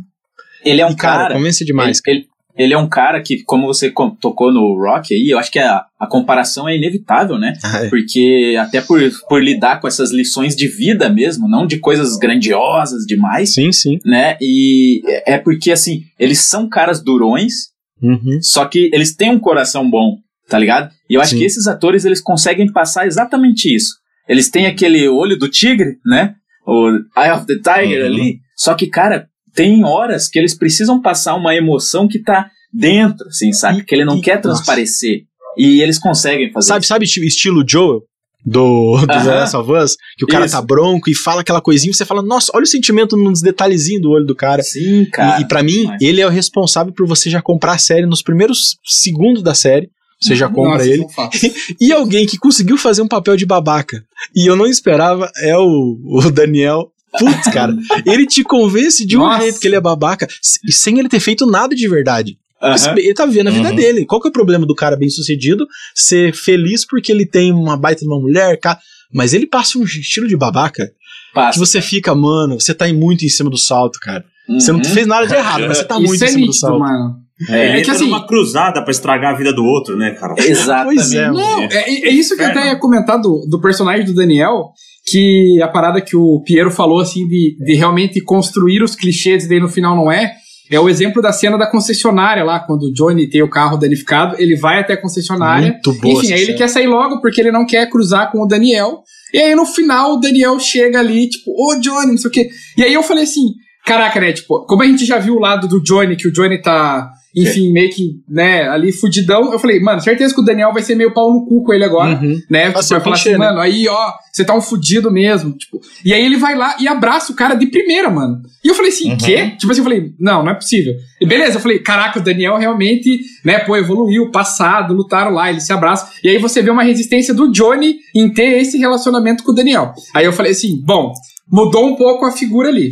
[0.65, 1.35] Ele é um cara, cara.
[1.35, 2.01] convence demais.
[2.07, 5.51] Ele, ele- ele é um cara que, como você tocou no Rock aí, eu acho
[5.53, 7.53] que a, a comparação é inevitável, né?
[7.63, 7.89] Ah, é.
[7.91, 13.05] Porque até por, por lidar com essas lições de vida mesmo, não de coisas grandiosas
[13.07, 13.99] demais, Sim, sim.
[14.05, 14.37] né?
[14.41, 18.39] E é é porque, assim, eles são caras durões, Uhum.
[18.43, 20.17] só que eles têm um coração bom,
[20.49, 20.91] tá ligado?
[21.09, 21.39] E eu acho Sim.
[21.39, 23.95] que esses atores, eles conseguem passar exatamente isso.
[24.29, 26.35] Eles têm aquele olho do tigre, né?
[26.67, 28.07] O Eye of the Tiger Uhum.
[28.07, 28.39] ali.
[28.57, 33.53] Só que, cara, tem horas que eles precisam passar uma emoção que tá dentro, assim,
[33.53, 33.81] sabe?
[33.81, 35.23] E- que ele não e- quer transparecer.
[35.59, 36.89] E eles conseguem fazer Sabe, isso.
[36.89, 38.03] sabe esti- estilo Joel?
[38.45, 39.07] Do, do.
[39.07, 40.55] Last of Us, que o cara Isso.
[40.55, 44.11] tá bronco e fala aquela coisinha, você fala, nossa, olha o sentimento nos detalhezinhos do
[44.11, 44.63] olho do cara.
[44.63, 45.41] Sim, cara.
[45.41, 46.01] e, e para mim, demais.
[46.01, 49.89] ele é o responsável por você já comprar a série nos primeiros segundos da série.
[50.23, 50.99] Você já compra Nossa, ele.
[51.03, 51.41] são fatos.
[51.81, 54.01] E alguém que conseguiu fazer um papel de babaca.
[54.35, 56.93] E eu não esperava é o, o Daniel.
[57.19, 57.75] Putz, cara,
[58.07, 59.43] ele te convence de um Nossa.
[59.43, 62.39] jeito que ele é babaca, se- sem ele ter feito nada de verdade.
[62.63, 62.95] Aham.
[62.97, 63.77] Ele tá vivendo a vida Uhum.
[63.77, 64.07] dele.
[64.07, 65.67] Qual que é o problema do cara bem sucedido?
[65.95, 68.79] Ser feliz porque ele tem uma baita de uma mulher, ca-
[69.13, 70.93] mas ele passa um estilo de babaca que
[71.35, 71.59] Passa.
[71.59, 74.25] você fica, mano, você tá muito em cima do salto, cara.
[74.49, 74.85] Você não Uhum.
[74.85, 76.79] fez nada de errado, mas você tá Isso muito é em cima do salto.
[76.79, 77.17] mano.
[77.51, 80.35] É, Ele que entra assim- numa cruzada pra estragar a vida do outro, né, cara?
[80.39, 80.95] Exatamente.
[80.97, 81.67] Pois é, Não, É.
[81.67, 84.71] é, é isso que eu até ia comentar do, do personagem do Daniel,
[85.07, 89.49] que a parada que o Piero falou, assim, de, de realmente construir os clichês e
[89.49, 90.35] daí no final não é,
[90.71, 94.35] é o exemplo da cena da concessionária lá, quando o Johnny tem o carro danificado,
[94.39, 97.53] ele vai até a concessionária, Muito boa enfim, aí ele quer sair logo porque ele
[97.53, 101.53] não quer cruzar com o Daniel, e aí no final o Daniel chega ali, tipo,
[101.53, 104.83] ô Johnny, não sei o quê, e aí eu falei assim, caraca, né, tipo, como
[104.83, 108.13] a gente já viu o lado do Johnny, que o Johnny tá, enfim, meio que,
[108.29, 111.45] né, ali fudidão, eu falei, mano, certeza que o Daniel vai ser meio pau no
[111.47, 112.41] cu com ele agora, Uhum.
[112.51, 112.71] né?
[112.71, 113.37] Vai Tipo, vai falar assim, né?
[113.39, 115.53] mano, aí, ó, você tá um fudido mesmo.
[115.53, 118.41] Tipo, e aí ele vai lá e abraça o cara de primeira, mano.
[118.65, 119.17] E eu falei assim, Uhum.
[119.19, 119.53] quê?
[119.59, 120.95] Tipo assim, eu falei, não, não é possível.
[121.21, 125.61] E beleza, eu falei, caraca, o Daniel realmente, né, pô, evoluiu, passado, lutaram lá, ele
[125.61, 126.11] se abraça.
[126.25, 129.93] E aí você vê uma resistência do Johnny em ter esse relacionamento com o Daniel.
[130.15, 131.13] Aí eu falei assim, bom,
[131.51, 132.89] mudou um pouco a figura ali.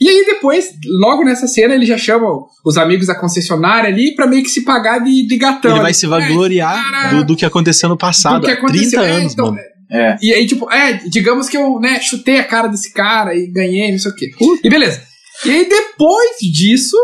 [0.00, 2.26] E aí depois, logo nessa cena, ele já chama
[2.64, 5.72] os amigos da concessionária ali pra meio que se pagar de, de gatão.
[5.72, 5.94] Ele vai ali.
[5.94, 8.42] se vangloriar cara, do, do que aconteceu no passado.
[8.42, 9.00] do aconteceu.
[9.00, 9.58] 30 É, anos, então, mano.
[9.90, 10.18] É.
[10.22, 13.90] e aí, tipo, é, digamos que eu, né, chutei a cara desse cara e ganhei,
[13.90, 14.30] não sei o quê.
[14.62, 15.02] E beleza.
[15.46, 16.96] E aí, depois disso,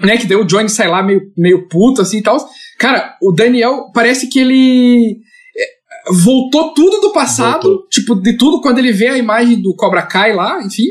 [0.00, 2.36] né, que daí o Johnny sai lá meio, meio puto, assim e tal.
[2.78, 5.16] Cara, o Daniel parece que ele
[5.58, 7.88] é, voltou tudo do passado, Voltou.
[7.90, 10.84] tipo, de tudo, quando ele vê a imagem do Cobra Kai lá, enfim.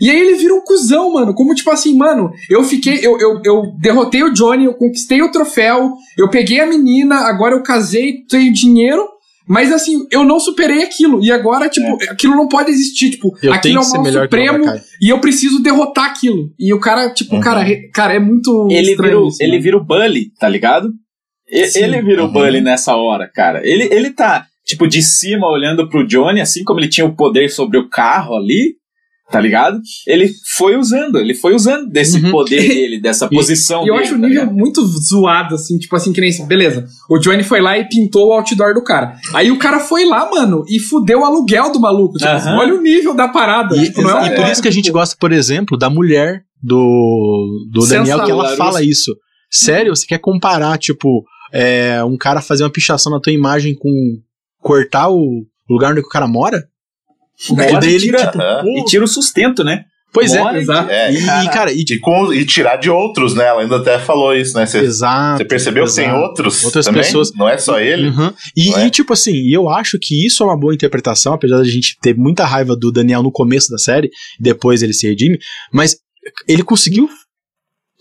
[0.00, 1.34] E aí ele vira um cuzão, mano.
[1.34, 2.98] Como, tipo assim, mano, eu fiquei.
[3.06, 7.54] Eu, eu, eu derrotei o Johnny, eu conquistei o troféu, eu peguei a menina, agora
[7.54, 9.02] eu casei, tenho dinheiro.
[9.48, 11.22] Mas assim, eu não superei aquilo.
[11.22, 13.10] E agora, tipo, aquilo não pode existir.
[13.10, 14.64] Tipo, Eu aquilo é o mal o supremo
[15.00, 16.50] e eu preciso derrotar aquilo.
[16.58, 17.40] E o cara, tipo, Uhum.
[17.40, 18.66] cara, re- cara, é muito.
[18.68, 19.62] Ele estranho vira, o- isso, ele mano.
[19.62, 20.88] vira o Bully, tá ligado?
[21.68, 21.78] Sim.
[21.84, 22.32] Ele vira o Uhum.
[22.32, 23.60] Bully nessa hora, cara.
[23.64, 27.48] Ele, ele tá, tipo, de cima olhando pro Johnny, assim como ele tinha o poder
[27.48, 28.74] sobre o carro ali,
[29.30, 29.80] tá ligado?
[30.06, 32.30] Ele foi usando, ele foi usando desse Uhum.
[32.30, 34.06] poder dele, dessa posição E eu dele.
[34.06, 34.56] acho o tá nível ligado?
[34.56, 36.86] muito zoado, assim, tipo assim, que nem assim, beleza.
[37.10, 39.16] O Johnny foi lá e pintou o outdoor do cara.
[39.34, 42.18] Aí o cara foi lá, mano, e fudeu o aluguel do maluco.
[42.18, 42.56] Tipo, Aham.
[42.58, 43.76] olha o nível da parada.
[43.76, 46.42] E, tipo, não é e por isso que a gente gosta, por exemplo, da mulher
[46.62, 48.56] do, do Daniel, que ela Sensacional.
[48.56, 49.12] fala isso.
[49.50, 53.90] Sério, você quer comparar, tipo, é, um cara fazer uma pichação na tua imagem com,
[54.60, 56.64] cortar o lugar onde o cara mora.
[57.50, 58.62] Mora daí e ele, tira- tipo, Aham.
[58.62, 59.84] pô, E tira o sustento, né?
[60.12, 60.60] pois Mora é.
[60.60, 60.90] e Exato.
[60.90, 63.44] É, E, e, cara, e, E, com, e tirar de outros, né?
[63.48, 64.64] Ela ainda até falou isso, né?
[64.64, 65.36] Você exato.
[65.38, 66.22] você percebeu que tem exato.
[66.22, 67.02] outros Outras também?
[67.02, 67.32] pessoas.
[67.34, 68.08] Não é só ele?
[68.08, 68.32] Uhum.
[68.56, 68.86] E, é?
[68.86, 71.98] e, tipo assim, e eu acho que isso é uma boa interpretação, apesar da gente
[72.00, 74.08] ter muita raiva do Daniel no começo da série,
[74.40, 75.38] depois ele se redime,
[75.70, 75.96] mas
[76.48, 77.10] ele conseguiu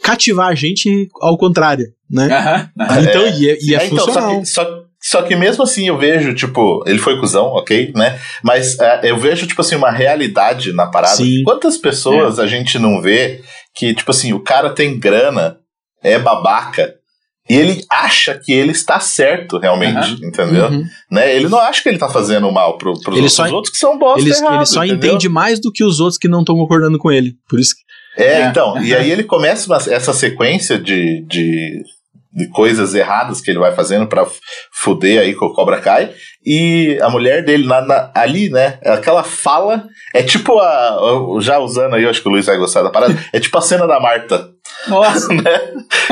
[0.02, 2.70] cativar a gente ao contrário, né?
[3.02, 5.98] Então, e é, e é É, então, só que, só, só que mesmo assim eu
[6.00, 8.20] vejo, tipo, ele foi cuzão, ok, né?
[8.44, 11.16] Mas é, eu vejo, tipo assim, uma realidade na parada.
[11.18, 11.44] Sim.
[11.44, 13.42] Quantas pessoas a gente não vê
[13.76, 15.58] que, tipo assim, o cara tem grana,
[16.04, 16.96] é babaca,
[17.48, 20.66] e ele acha que ele está certo realmente, entendeu?
[20.70, 20.84] Uhum.
[21.12, 21.36] Né?
[21.36, 23.72] Ele não acha que ele tá fazendo mal pro, pros Ele outros, só- os outros
[23.74, 25.10] que são bosta Ele, errado, ele só entendeu?
[25.12, 27.34] entende mais do que os outros que não estão concordando com ele.
[27.48, 28.24] Por isso que.
[28.24, 28.46] É, É.
[28.48, 31.84] então, e aí ele começa essa sequência de, de,
[32.36, 34.40] de coisas erradas que ele vai fazendo pra f-
[34.74, 36.12] fuder aí com o Cobra Kai,
[36.46, 40.98] e a mulher dele na- na- ali, né, aquela fala, é tipo a,
[41.40, 43.62] já usando aí, eu acho que o Luiz vai gostar da parada, é tipo a
[43.62, 44.50] cena da Marta,
[44.88, 45.30] Nossa.
[45.34, 45.60] né,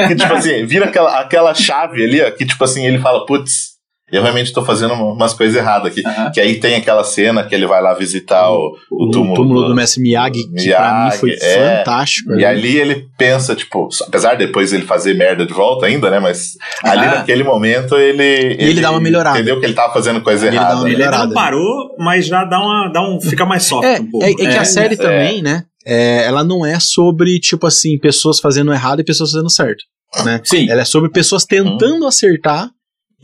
[0.07, 3.72] que tipo assim, vira aquela, aquela chave ali, ó, que tipo assim, ele fala, putz,
[4.15, 6.32] eu realmente tô fazendo uma- umas coisas erradas aqui, Aham.
[6.32, 9.67] que aí tem aquela cena que ele vai lá visitar o, o O túmulo, túmulo,
[9.67, 11.78] do Mestre Miyagi, que pra mim foi Miyagi, é.
[11.80, 12.34] fantástico.
[12.34, 12.45] E né?
[12.45, 16.19] ali ele pensa, tipo, apesar de depois ele fazer merda de volta ainda, né?
[16.19, 18.56] Mas ali naquele momento ele.
[18.60, 19.38] ele dá uma melhorada.
[19.38, 20.76] Entendeu que ele tava fazendo coisa Ele dá errada.
[20.78, 20.89] uma né?
[20.91, 21.34] Ele não melhorada.
[21.34, 22.89] parou, mas já dá uma.
[22.93, 24.26] Dá um, fica mais soft É, um pouco.
[24.26, 24.97] é, é que É, a série é.
[24.97, 25.63] também, né?
[25.86, 29.84] é, ela não é sobre, tipo assim, pessoas fazendo errado e pessoas fazendo certo.
[30.23, 30.39] Né?
[30.43, 30.69] Sim.
[30.69, 32.69] Ela é sobre pessoas tentando acertar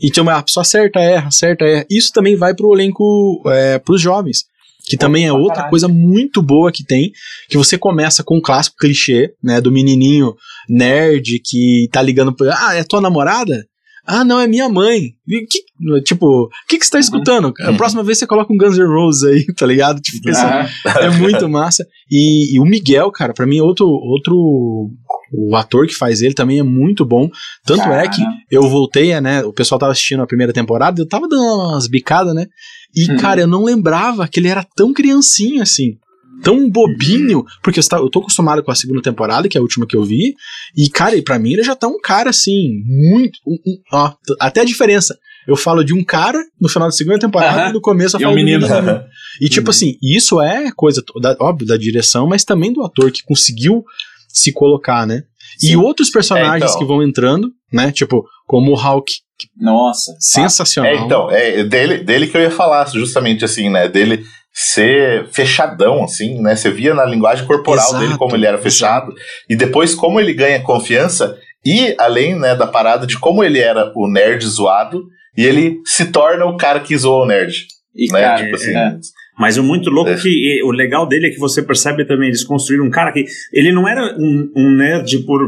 [0.00, 1.86] e tipo, a pessoa acerta, erra, acerta, erra.
[1.90, 4.44] Isso também vai pro elenco, é, pros jovens.
[4.86, 5.70] Que também é outra caralho.
[5.70, 7.12] coisa muito boa que tem,
[7.48, 10.34] que você começa com um clássico clichê, né, do menininho
[10.68, 13.64] nerd que tá ligando pra, ah, é tua namorada?
[14.06, 15.12] Ah, não, é minha mãe.
[15.28, 15.60] E que,
[16.02, 17.52] tipo, o que, que você tá escutando?
[17.60, 20.00] A próxima vez você coloca um Guns N' Roses aí, tá ligado?
[20.00, 20.66] Tipo, Aham.
[21.00, 21.86] é muito massa.
[22.10, 24.90] E, e o Miguel, cara, pra mim é outro, outro.
[25.32, 27.30] O ator que faz ele também é muito bom.
[27.64, 29.42] Tanto é que eu voltei, né?
[29.44, 32.46] O pessoal tava assistindo a primeira temporada, eu tava dando umas bicadas, né?
[32.94, 33.16] E, Uhum.
[33.18, 35.96] cara, eu não lembrava que ele era tão criancinho assim.
[36.42, 39.94] Tão bobinho, porque eu, tô acostumado com a segunda temporada, que é a última que
[39.94, 40.34] eu vi,
[40.74, 43.38] e, cara, e pra mim ele já tá um cara assim, muito.
[43.46, 45.18] um- um- ó, até a diferença.
[45.46, 47.70] Eu falo de um cara no final da segunda temporada Aham.
[47.70, 48.66] e no começo eu E falo um de menino.
[48.68, 49.02] menino.
[49.40, 53.22] E tipo assim, isso é coisa, da, óbvio, da direção, mas também do ator que
[53.22, 53.84] conseguiu
[54.32, 55.22] se colocar, né?
[55.62, 55.76] E Sim.
[55.76, 56.78] outros personagens É, então.
[56.78, 57.90] que vão entrando, né?
[57.92, 59.12] Tipo, como o Hulk,
[59.58, 60.14] Nossa.
[60.18, 60.90] sensacional.
[60.92, 63.88] É, então, é dele, dele que eu ia falar, justamente assim, né?
[63.88, 66.56] Dele ser fechadão, assim, né?
[66.56, 69.12] Você via na linguagem corporal Exato, dele como ele era fechado,
[69.48, 73.92] e depois como ele ganha confiança, e além, né, da parada de como ele era
[73.94, 75.04] o nerd zoado,
[75.36, 77.54] e ele se torna o cara que zoa o nerd,
[77.94, 78.20] E, né?
[78.20, 78.96] cara, tipo assim, é.
[79.40, 80.16] Mas o muito louco É.
[80.16, 83.72] que o legal dele é que você percebe também eles construíram um cara que ele
[83.72, 85.40] não era um, um nerd por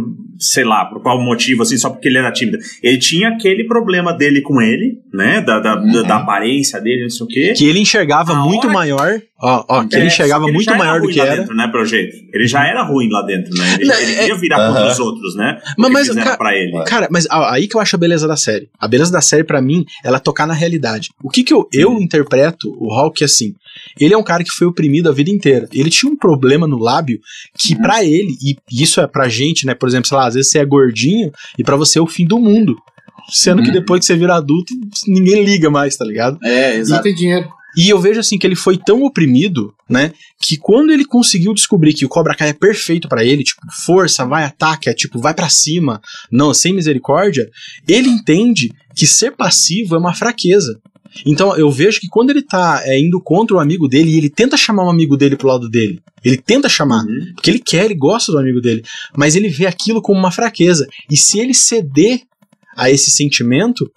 [0.42, 2.59] sei lá por qual motivo assim só porque ele era tímido.
[2.83, 5.92] Ele tinha aquele problema dele com ele, né, da, da, Uhum.
[5.92, 7.52] da, da aparência dele, não sei o quê.
[7.57, 9.20] Que ele enxergava muito hora- maior.
[9.44, 11.37] Ó, ó, que ele É, enxergava ele muito maior do que lá era.
[11.38, 12.16] Dentro, né, pelo jeito.
[12.33, 13.74] Ele já era ruim lá dentro, né?
[13.74, 14.68] Ele, Não, ele é- queria virar Aham.
[14.74, 15.59] contra os outros, né?
[15.76, 16.70] Mas- mas, cara- pra ele.
[16.85, 18.68] Cara, mas aí que eu acho a beleza da série.
[18.78, 21.09] A beleza da série, pra mim, ela é tocar na realidade.
[21.24, 23.55] O que que eu, eu interpreto o Hulk assim?
[23.98, 25.66] Ele é um cara que foi oprimido a vida inteira.
[25.72, 27.18] Ele tinha um problema no lábio
[27.59, 29.74] que pra ele, e isso é pra gente, né?
[29.74, 32.25] Por exemplo, sei lá, às vezes você é gordinho e pra você é o fim
[32.27, 32.77] do mundo.
[33.31, 33.75] Sendo que Uhum.
[33.75, 34.75] depois que você vira adulto,
[35.07, 36.38] ninguém liga mais, tá ligado?
[36.42, 37.03] É, E exato.
[37.05, 37.49] tem dinheiro.
[37.75, 41.95] E eu vejo assim que ele foi tão oprimido, né, que quando ele conseguiu descobrir
[41.95, 45.33] que o Cobra Kai é perfeito pra ele, tipo, força, vai, ataque, é tipo, vai
[45.33, 45.99] pra cima,
[46.31, 47.49] não, sem misericórdia,
[47.88, 50.79] ele entende que ser passivo é uma fraqueza.
[51.27, 54.31] Então eu vejo que quando ele tá é, indo contra o amigo dele e ele
[54.31, 57.33] tenta chamar um amigo dele pro lado dele, ele tenta chamar, Uhum.
[57.35, 58.83] porque ele quer, ele gosta do amigo dele,
[59.16, 60.87] mas ele vê aquilo como uma fraqueza.
[61.11, 62.20] E se ele ceder
[62.77, 63.90] a esse sentimento,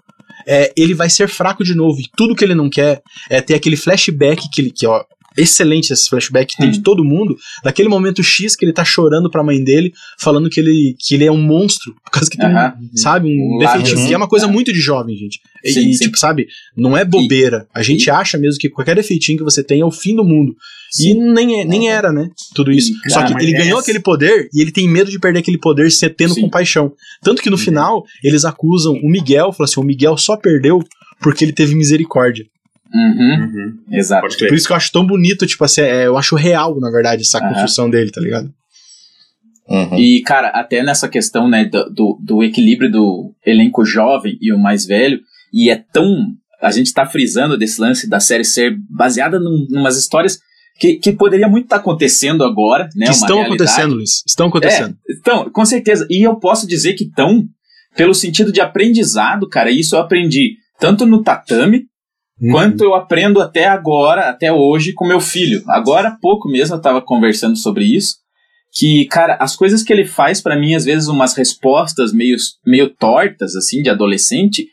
[0.48, 2.00] é, ele vai ser fraco de novo.
[2.00, 5.04] E tudo que ele não quer é ter aquele flashback que ele que ó,
[5.38, 9.30] excelente esse flashback que tem de todo mundo, daquele momento X que ele tá chorando
[9.30, 12.48] pra mãe dele, falando que ele, que ele é um monstro, por causa que tem,
[12.48, 12.74] um, Aham.
[12.96, 14.50] sabe, um Um defeitinho, que é uma coisa é.
[14.50, 15.40] muito de jovem, gente.
[15.64, 16.06] E, Sim, e, sim.
[16.06, 17.68] tipo, sabe, não é bobeira.
[17.74, 20.56] A gente acha mesmo que qualquer defeitinho que você tem é o fim do mundo.
[21.00, 22.30] E nem, é- nem era, né?
[22.54, 22.88] Tudo isso.
[22.94, 25.20] Sim, Só cara, que ele é ganhou essa- aquele poder e ele tem medo de
[25.20, 26.42] perder aquele poder se tendo Sim.
[26.42, 26.94] compaixão.
[27.22, 30.82] Tanto que no final, eles acusam o Miguel, falam assim: o Miguel só perdeu
[31.20, 32.46] porque ele teve misericórdia.
[32.94, 33.36] Uhum.
[33.40, 33.80] Uhum.
[33.92, 34.22] Exato.
[34.22, 34.50] Pode crer.
[34.50, 37.24] Por isso que eu acho tão bonito, tipo assim, é, eu acho real, na verdade,
[37.24, 37.50] essa Aham.
[37.50, 38.54] construção dele, tá ligado?
[39.68, 39.98] uhum.
[39.98, 44.60] E, cara, até nessa questão, né, do, do, do equilíbrio do elenco jovem e o
[44.60, 45.20] mais velho,
[45.54, 49.98] e é tão a gente tá frisando desse lance da série ser baseada num, numas
[49.98, 50.40] histórias
[50.80, 53.06] que, que poderia muito estar tá acontecendo agora, né?
[53.06, 54.24] Que estão acontecendo, Luiz.
[54.26, 54.98] Estão acontecendo.
[55.10, 56.06] É, então, com certeza.
[56.10, 57.46] E eu posso dizer que estão
[57.96, 59.72] pelo sentido de aprendizado, cara.
[59.72, 61.86] Isso eu aprendi tanto no tatame,
[62.42, 62.52] uhum.
[62.52, 65.64] quanto eu aprendo até agora, até hoje, com meu filho.
[65.68, 68.18] Agora há pouco mesmo eu tava conversando sobre isso.
[68.74, 72.90] Que, cara, as coisas que ele faz para mim, às vezes, umas respostas meio, meio
[72.90, 74.68] tortas, assim, de adolescente,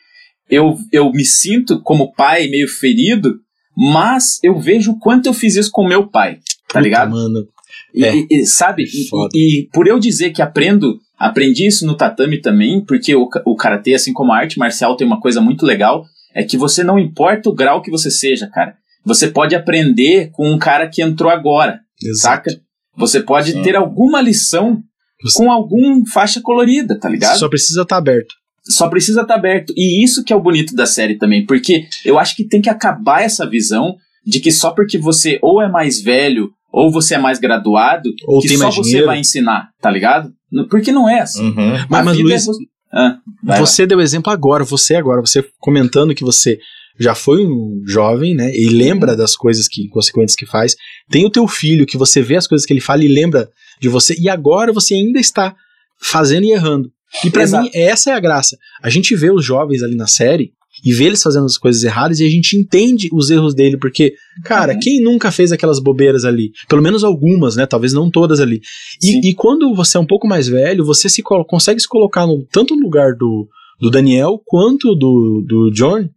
[0.51, 3.39] eu, eu me sinto como pai meio ferido,
[3.77, 7.11] mas eu vejo o quanto eu fiz isso com meu pai, tá Puta, ligado?
[7.13, 7.47] Mano.
[7.95, 8.27] E, é.
[8.31, 8.85] e, sabe?
[8.85, 13.57] E, e, por eu dizer que aprendo, aprendi isso no tatame também, porque o, o
[13.57, 16.99] karatê, assim como a arte marcial, tem uma coisa muito legal, é que você não
[16.99, 18.77] importa o grau que você seja, cara.
[19.05, 22.51] Você pode aprender com um cara que entrou agora, Exato.
[22.51, 22.61] saca?
[22.97, 23.63] Você pode Sim.
[23.63, 24.83] ter alguma lição
[25.23, 25.39] você...
[25.39, 27.39] com algum faixa colorida, tá ligado?
[27.39, 29.73] Só precisa estar tá aberto só precisa estar tá aberto.
[29.77, 32.71] E isso que é o bonito da série também, porque eu acho que tem que
[32.71, 37.19] acabar essa visão de que só porque você ou é mais velho ou você é
[37.19, 39.07] mais graduado, ou que só você dinheiro.
[39.07, 40.33] vai ensinar, tá ligado?
[40.71, 41.51] Porque não é assim.
[41.51, 41.73] Uhum.
[41.89, 42.53] Mas, mas Luiz, é...
[42.93, 43.19] ah,
[43.59, 46.59] você deu exemplo agora, você agora, você comentando que você
[46.99, 48.55] já foi um jovem, né?
[48.55, 50.77] E lembra das coisas que consequentes que faz.
[51.11, 53.51] Tem o teu filho que você vê as coisas que ele fala e lembra
[53.81, 54.15] de você.
[54.19, 55.55] E agora você ainda está
[56.01, 56.93] fazendo e errando.
[57.25, 58.57] E para mim, essa é a graça.
[58.83, 60.53] A gente vê os jovens ali na série
[60.85, 64.15] e vê eles fazendo as coisas erradas e a gente entende os erros dele, porque,
[64.45, 64.81] cara, uhum.
[64.81, 66.51] quem nunca fez aquelas bobeiras ali?
[66.69, 67.67] Pelo menos algumas, né?
[67.67, 68.61] Talvez não todas ali.
[69.03, 72.45] E, e quando você é um pouco mais velho, você se consegue se colocar no,
[72.51, 73.49] tanto no lugar do,
[73.81, 76.09] do Daniel quanto do, do John,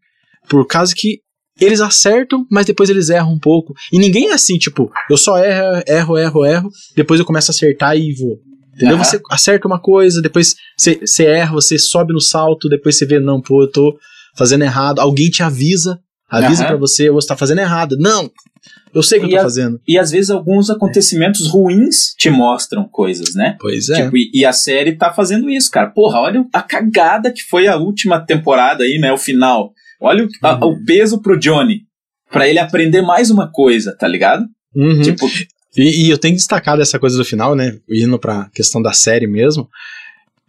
[0.50, 1.20] por causa que
[1.60, 3.74] eles acertam, mas depois eles erram um pouco.
[3.92, 7.54] E ninguém é assim, tipo, eu só erro, erro, erro, erro, depois eu começo a
[7.54, 8.40] acertar e vou.
[8.76, 8.98] Entendeu?
[8.98, 9.04] Uhum.
[9.04, 13.22] Você acerta uma coisa, depois você, você erra, você sobe no salto, depois você vê,
[13.22, 13.98] não, pô, eu tô
[14.36, 15.00] fazendo errado.
[15.00, 16.68] Alguém te avisa, avisa uhum.
[16.68, 17.98] para você, você tá fazendo errado.
[18.00, 18.30] Não!
[18.94, 19.82] Eu sei o que e eu tô a, fazendo.
[19.88, 23.58] E às vezes alguns acontecimentos ruins te mostram coisas, né?
[23.60, 24.04] Pois é.
[24.04, 25.90] Tipo, e, e, a série tá fazendo isso, cara.
[25.90, 29.12] Porra, olha a cagada que foi a última temporada aí, né?
[29.12, 29.74] O final.
[30.02, 30.86] Olha o, a, o uhum.
[30.86, 31.82] peso pro Johnny.
[32.32, 34.46] para ele aprender mais uma coisa, tá ligado?
[34.74, 35.02] Uhum.
[35.02, 35.28] Tipo,
[35.78, 37.78] e, e, eu tenho que destacar dessa coisa do final, né?
[37.90, 39.68] Indo pra questão da série mesmo.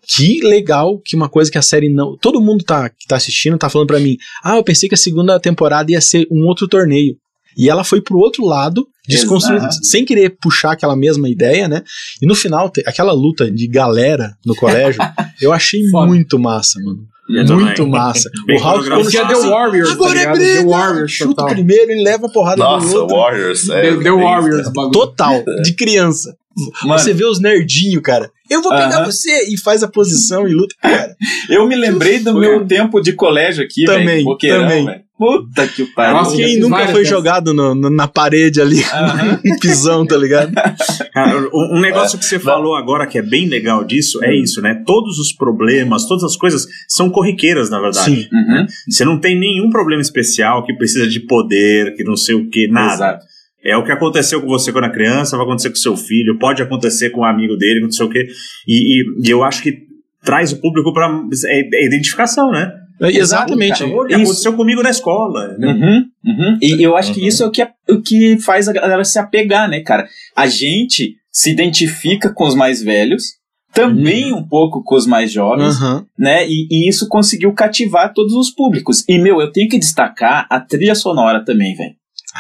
[0.09, 2.17] Que legal que uma coisa que a série não.
[2.17, 4.17] Todo mundo tá, que tá assistindo tá falando para mim.
[4.43, 7.17] Ah, eu pensei que a segunda temporada ia ser um outro torneio.
[7.57, 11.83] E ela foi pro outro lado, desconstruindo, sem querer puxar aquela mesma ideia, né?
[12.21, 15.01] E no final, aquela luta de galera no colégio,
[15.41, 17.01] eu achei muito massa, mano.
[17.29, 17.91] Muito também.
[17.91, 18.31] massa.
[18.49, 20.61] o Hulk quando chega The Warriors, agora tá é briga.
[20.61, 21.49] The Warriors, chuta total.
[21.49, 23.17] primeiro e leva a porrada Nossa, do outro.
[23.17, 26.37] Warriors, é, The, The Warriors, total, de criança.
[26.85, 26.99] Mano.
[26.99, 28.31] Você vê os nerdinhos, cara.
[28.49, 29.07] Eu vou pegar uh -huh.
[29.07, 31.15] você e faz a posição e luta, cara.
[31.51, 34.87] Eu me lembrei do meu tempo de colégio aqui, também, véio, também.
[34.87, 35.07] Véio.
[35.19, 36.15] Puta que pariu.
[36.15, 38.83] Nossa, quem nunca foi jogado no, no, na parede ali,
[39.47, 40.53] um pisão, tá ligado?
[41.13, 44.83] Cara, um negócio que você falou agora que é bem legal disso é isso, né?
[44.87, 48.25] Todos os problemas, todas as coisas são corriqueiras, na verdade.
[48.25, 48.29] Sim.
[48.31, 48.67] Né?
[48.89, 52.69] Você não tem nenhum problema especial que precisa de poder, que não sei o que,
[52.69, 52.95] nada.
[52.95, 53.36] Exato.
[53.67, 56.63] É o que aconteceu com você quando era criança, vai acontecer com seu filho, pode
[56.63, 58.29] acontecer com um amigo dele, não sei o quê.
[58.67, 59.87] E, e, e eu acho que
[60.25, 61.09] traz o público para
[61.47, 62.73] é, é identificação, né?
[63.01, 63.79] É, exatamente.
[63.81, 65.57] Cara, aconteceu comigo na escola.
[65.59, 65.69] Né?
[65.69, 66.59] Uhum, uhum.
[66.63, 67.15] E eu acho uhum.
[67.15, 70.09] que isso é o que, é, o que faz a galera se apegar, né, cara?
[70.35, 73.35] A gente se identifica com os mais velhos,
[73.73, 74.39] também uhum.
[74.39, 76.05] um pouco com os mais jovens, uhum.
[76.19, 76.49] né?
[76.49, 79.05] E, e, isso conseguiu cativar todos os públicos.
[79.07, 81.95] E, meu, eu tenho que destacar a trilha sonora também, velho.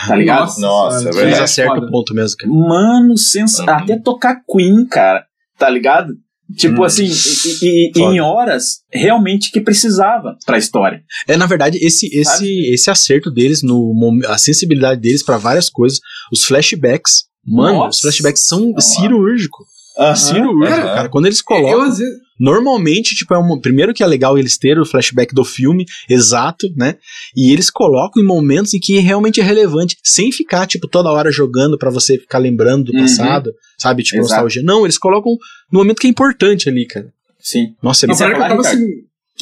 [0.06, 0.40] Tá ligado?
[0.40, 1.26] Nossa, Nossa é verdade.
[1.26, 2.52] Eles acertam o ponto mesmo, cara.
[2.52, 3.58] Mano, sens...
[3.58, 3.70] Uhum.
[3.70, 5.24] até tocar Queen, cara.
[5.58, 6.14] Tá ligado?
[6.56, 6.84] Tipo hum.
[6.84, 7.08] assim,
[7.60, 11.02] e, e, em horas realmente que precisava pra história.
[11.26, 13.92] É, na verdade, esse, esse, esse acerto deles, no,
[14.28, 15.98] a sensibilidade deles para várias coisas,
[16.32, 17.96] os flashbacks, mano, Nossa.
[17.96, 19.66] os flashbacks são cirúrgicos.
[19.66, 19.75] Uh
[20.14, 20.94] cirúrgico, uh -huh.
[20.94, 21.08] cara.
[21.08, 21.84] Quando eles colocam.
[21.84, 21.96] Eu, eu,
[22.38, 23.58] normalmente, tipo, é um.
[23.60, 26.96] Primeiro que é legal eles terem o flashback do filme, exato, né?
[27.34, 31.32] E eles colocam em momentos em que realmente é relevante, sem ficar, tipo, toda hora
[31.32, 33.02] jogando para você ficar lembrando do uhum.
[33.02, 34.02] passado, sabe?
[34.02, 34.32] Tipo, exato.
[34.32, 34.62] nostalgia.
[34.62, 35.32] Não, eles colocam
[35.72, 37.08] no momento que é importante ali, cara.
[37.40, 37.74] Sim.
[37.82, 38.86] Nossa, é, assim,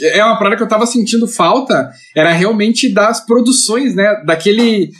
[0.02, 4.22] é uma parada que eu tava sentindo falta, era realmente das produções, né?
[4.26, 4.90] Daquele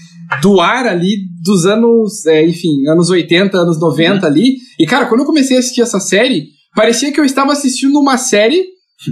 [0.40, 4.32] do ar ali dos anos, é, enfim, anos 80, anos 90 uhum.
[4.32, 4.56] ali.
[4.78, 8.16] E, cara, quando eu comecei a assistir essa série, parecia que eu estava assistindo uma
[8.16, 8.64] série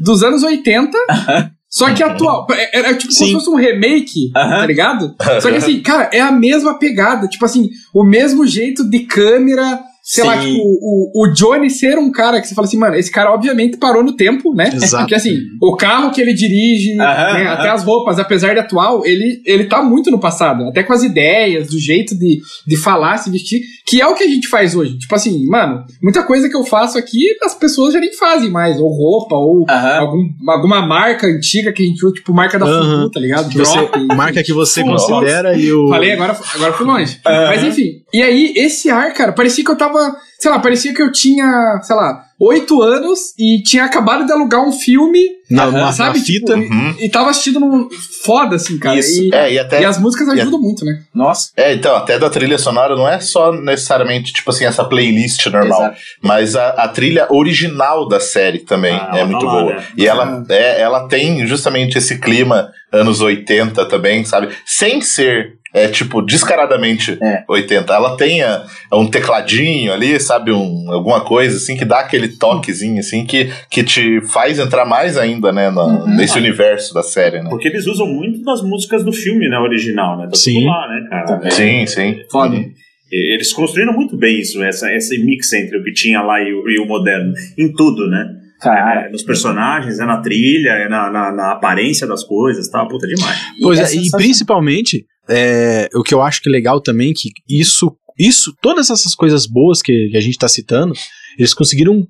[0.02, 0.96] dos anos 80.
[1.72, 2.46] Só que atual.
[2.50, 3.18] É, era tipo Sim.
[3.18, 4.58] como se fosse um remake, uh -huh.
[4.60, 5.14] tá ligado?
[5.40, 7.26] Só que assim, cara, é a mesma pegada.
[7.26, 10.48] Tipo assim, o mesmo jeito de câmera, sei lá, Sim.
[10.48, 13.76] tipo, o, o Johnny ser um cara que você fala assim, mano, esse cara obviamente
[13.76, 14.68] parou no tempo, né?
[14.74, 15.05] Exato.
[15.05, 17.53] Porque assim, o carro que ele dirige, Aham, né, aham.
[17.53, 20.64] até as roupas, apesar de atual, ele, ele tá muito no passado.
[20.68, 24.24] Até com as ideias, do jeito de, de falar, se vestir, que é o que
[24.24, 24.98] a gente faz hoje.
[24.98, 28.80] Tipo assim, mano, muita coisa que eu faço aqui, as pessoas já nem fazem mais.
[28.80, 29.98] Ou roupa, ou Aham.
[30.00, 32.66] algum, alguma marca antiga que a gente usa, tipo marca da.
[32.66, 33.48] Fubu, tá ligado?
[33.48, 33.78] Que você,
[34.16, 35.88] marca que você considera e o.
[35.88, 37.20] Falei, agora, agora fui longe.
[37.24, 40.01] Mas enfim, e aí esse ar, cara, parecia que eu tava,
[40.38, 44.61] sei lá, parecia que eu tinha, sei lá, oito anos e tinha acabado de alugar
[44.66, 46.55] um filme na, sabe, na fita.
[46.59, 46.94] tipo, Uhum.
[46.98, 47.88] e tava assistindo num
[48.24, 48.98] foda, assim, cara.
[48.98, 49.22] Isso.
[49.22, 49.80] E, É, e até.
[49.82, 51.03] e as músicas e a- ajudam muito, né?
[51.14, 51.50] Nossa.
[51.57, 55.82] É, então, até da trilha sonora não é só necessariamente, tipo assim, essa playlist normal,
[55.82, 55.96] Exato.
[56.22, 59.74] mas a, a trilha original da série também Ah, é muito tá lá, boa.
[59.76, 59.84] né?
[59.96, 64.48] E ela, é, ela tem justamente esse clima anos 80 também, sabe?
[64.66, 67.44] Sem ser, é, tipo, descaradamente É.
[67.48, 67.92] 80.
[67.94, 70.52] Ela tem a- um tecladinho ali, sabe?
[70.52, 75.16] Um, alguma coisa, assim, que dá aquele toquezinho, assim, que, que te faz entrar mais
[75.16, 76.16] ainda, né, na- Uhum.
[76.16, 77.48] nesse universo da série, né?
[77.50, 80.24] Porque eles usam muito das músicas do filme, né, original, né?
[80.30, 80.54] Tá Sim.
[80.54, 81.26] tudo lá, né, cara?
[81.26, 81.50] Também.
[81.50, 82.16] Sim, sim.
[82.30, 82.54] Foda.
[82.56, 82.70] Uhum.
[83.10, 86.52] E- Eles construíram muito bem isso, essa, esse mix entre o que tinha lá e
[86.52, 87.32] o, e o moderno.
[87.58, 88.26] Em tudo, né?
[88.60, 92.84] Cara, É, nos personagens, é na trilha, é na, na, na aparência das coisas, tá?
[92.86, 93.36] Puta demais.
[93.60, 94.18] Pois é, e sensacional.
[94.20, 99.14] principalmente, é, o que eu acho que é legal também, que isso, isso todas essas
[99.14, 100.94] coisas boas que, que a gente tá citando,
[101.38, 102.06] eles conseguiram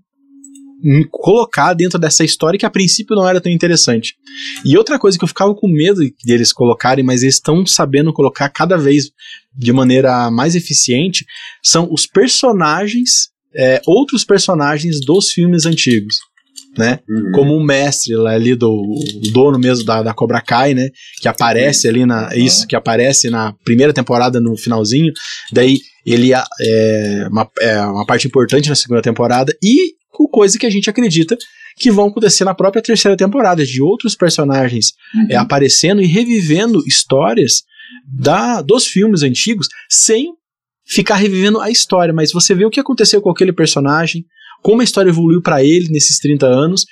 [0.84, 4.14] hum, colocar dentro dessa história que a princípio não era tão interessante.
[4.64, 8.48] E outra coisa que eu ficava com medo deles colocarem, mas eles estão sabendo colocar
[8.48, 9.10] cada vez
[9.54, 11.26] de maneira mais eficiente,
[11.62, 16.16] são os personagens, é, outros personagens dos filmes antigos.
[16.76, 17.00] Né?
[17.34, 20.88] como o mestre ali do o dono mesmo da, da Cobra Kai, né?
[21.20, 22.28] Que aparece ali na.
[22.28, 22.46] Uhum.
[22.46, 25.12] Isso, que aparece na primeira temporada no finalzinho.
[25.52, 29.54] Daí ele é, é uma, é uma parte importante na segunda temporada.
[29.62, 31.36] E com coisa que a gente acredita
[31.76, 35.26] que vão acontecer na própria terceira temporada, de outros personagens Uhum.
[35.28, 37.62] é, aparecendo e revivendo histórias
[38.06, 40.32] da, dos filmes antigos sem
[40.86, 44.24] ficar revivendo a história, mas você vê o que aconteceu com aquele personagem,
[44.62, 46.84] como a história evoluiu pra ele nesses 30 anos,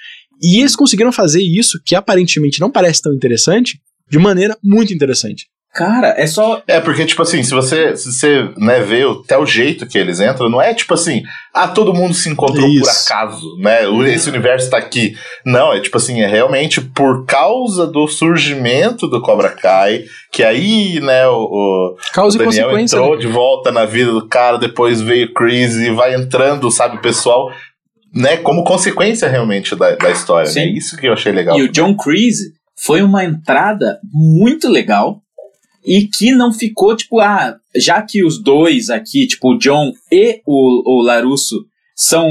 [0.43, 5.47] e eles conseguiram fazer isso, que aparentemente não parece tão interessante, de maneira muito interessante.
[5.73, 6.63] Cara, é só.
[6.67, 9.97] É, porque, tipo assim, se você, se você né, vê o- até o jeito que
[9.99, 11.23] eles entram, não é tipo assim,
[11.55, 13.13] ah, todo mundo se encontrou por Isso.
[13.13, 13.81] acaso, né?
[14.13, 15.15] Esse universo tá aqui.
[15.45, 21.01] Não, é tipo assim, é realmente por causa do surgimento do Cobra Kai, que aí,
[21.01, 22.97] né, o, o Causa e Daniel consequência.
[22.97, 23.21] entrou né?
[23.21, 27.51] de volta na vida do cara, depois veio Chris e vai entrando, sabe, o pessoal,
[28.15, 30.49] né, como consequência realmente da, da história.
[30.49, 30.61] Sim.
[30.61, 31.59] É isso que eu achei legal.
[31.59, 32.53] E o John Creasy
[32.83, 35.21] foi uma entrada muito legal
[35.85, 40.41] e que não ficou, tipo, ah, já que os dois aqui, tipo, o John e
[40.47, 41.65] o, o Larusso
[41.97, 42.31] são,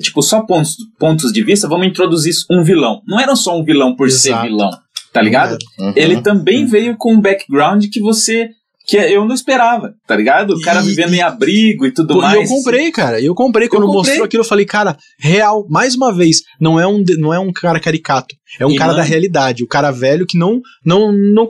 [0.00, 3.00] tipo, só pontos, pontos de vista, vamos introduzir um vilão.
[3.06, 4.46] Não era só um vilão por ser Exato.
[4.46, 4.70] vilão,
[5.12, 5.56] tá ligado?
[5.78, 5.92] Uhum.
[5.94, 8.50] Ele também veio com um background que você.
[8.86, 10.54] Que eu não esperava, tá ligado?
[10.54, 12.38] O cara E- vivendo e- em abrigo e tudo Pô, mais.
[12.38, 13.20] E eu comprei, cara.
[13.20, 13.98] Eu comprei quando comprei.
[14.00, 14.42] mostrou aquilo.
[14.42, 18.34] Eu falei, cara, real, mais uma vez, não é um, não é um cara caricato.
[18.60, 19.62] É um E cara não- da realidade.
[19.64, 20.60] O cara velho que não.
[20.84, 21.48] não, não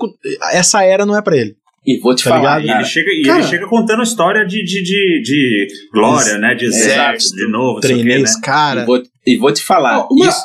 [0.52, 1.54] essa era não é pra ele.
[1.84, 2.76] E vou te Tá falar, ligado?
[2.76, 3.38] E ele chega, e Cara.
[3.40, 6.54] ele chega contando a história de, de, de, de glória, né?
[6.54, 8.22] De exército, de novo, Treinei né?
[8.22, 8.82] esse cara.
[8.82, 10.40] E vou, e vou te falar, uma- isso,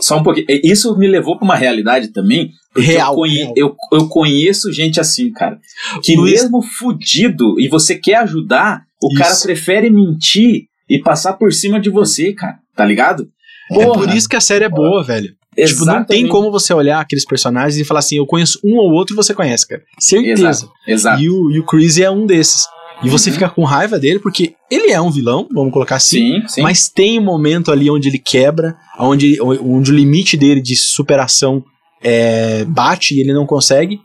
[0.00, 2.50] só um pouquinho, isso me levou pra uma realidade também,
[2.80, 3.54] Real, eu, conhe- real.
[3.56, 5.58] eu, eu conheço gente assim, cara,
[6.02, 9.18] que Luiz- mesmo fudido e você quer ajudar, o Isso.
[9.22, 13.28] cara prefere mentir e passar por cima de você, cara, tá ligado?
[13.70, 15.28] É por isso que a série é boa, velho.
[15.54, 16.28] Tipo, não tem Exatamente.
[16.28, 19.34] como você olhar aqueles personagens e falar assim, eu conheço um ou outro e você
[19.34, 19.82] conhece, cara.
[19.98, 20.48] Certeza.
[20.48, 21.22] Exato, exato.
[21.22, 22.66] E o, e o Chris é um desses.
[23.04, 26.40] E você fica com raiva dele porque ele é um vilão, vamos colocar assim.
[26.40, 26.62] Sim, sim.
[26.62, 31.62] Mas tem um momento ali onde ele quebra, onde, onde o limite dele de superação
[32.02, 34.00] é, bate e ele não consegue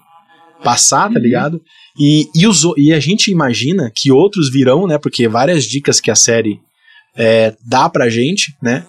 [0.63, 1.21] passar, tá Uhum.
[1.23, 1.61] ligado?
[1.99, 4.97] E, e, os e a gente imagina que outros virão, né?
[4.97, 6.59] Porque várias dicas que a série
[7.15, 8.85] é, dá pra gente, né?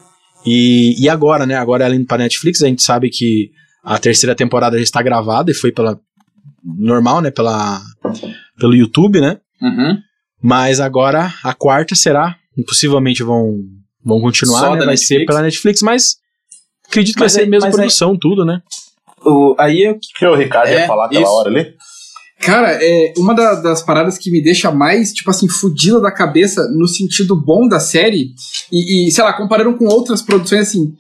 [0.47, 1.55] E, e agora, né?
[1.55, 3.51] Agora ela indo pra Netflix, a gente sabe que
[3.83, 5.99] a terceira temporada já está gravada e foi pela.
[6.65, 7.31] normal, né?
[7.31, 7.83] Pela,
[8.59, 9.39] pelo YouTube, né?
[9.61, 9.99] Uhum.
[10.43, 12.37] Mas agora a quarta será.
[12.67, 13.59] Possivelmente vão,
[14.05, 14.79] vão continuar, Só né?
[14.79, 15.07] Vai Netflix?
[15.09, 16.15] ser pela Netflix, mas
[16.89, 18.61] acredito que Mas vai ser a mesma mas aí- produção, tudo, né?
[19.27, 21.33] O- aí eu que o Ricardo É, ia falar aquela isso.
[21.33, 21.67] hora ali?
[22.41, 26.67] Cara, é uma da- das paradas que me deixa mais, tipo assim, fudida da cabeça
[26.69, 28.31] no sentido bom da série,
[28.71, 30.93] e, e, sei lá, comparando com outras produções, assim,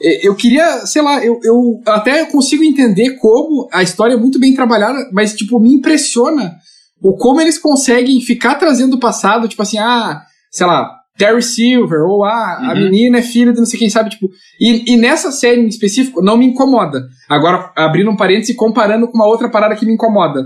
[0.00, 4.38] é, eu queria, sei lá, eu, eu até consigo entender como a história é muito
[4.38, 6.54] bem trabalhada, mas, tipo, me impressiona
[7.02, 10.22] o como eles conseguem ficar trazendo o passado, tipo assim, ah,
[10.52, 12.84] sei lá, Terry Silver, ou ah, a Uhum.
[12.84, 14.28] menina é filha de não sei quem sabe, tipo.
[14.60, 17.02] E, e nessa série em específico, não me incomoda.
[17.28, 20.42] Agora, abrindo um parênteses e comparando com uma outra parada que me incomoda.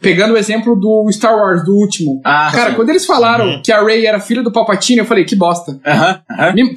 [0.00, 2.20] Pegando o exemplo do Star Wars, do último.
[2.24, 2.76] Ah, Cara, sim.
[2.76, 3.62] quando eles falaram Uhum.
[3.64, 5.78] que a Rey era filha do Palpatine, eu falei, que bosta.
[5.86, 6.52] Aham, aham.
[6.54, 6.74] Me-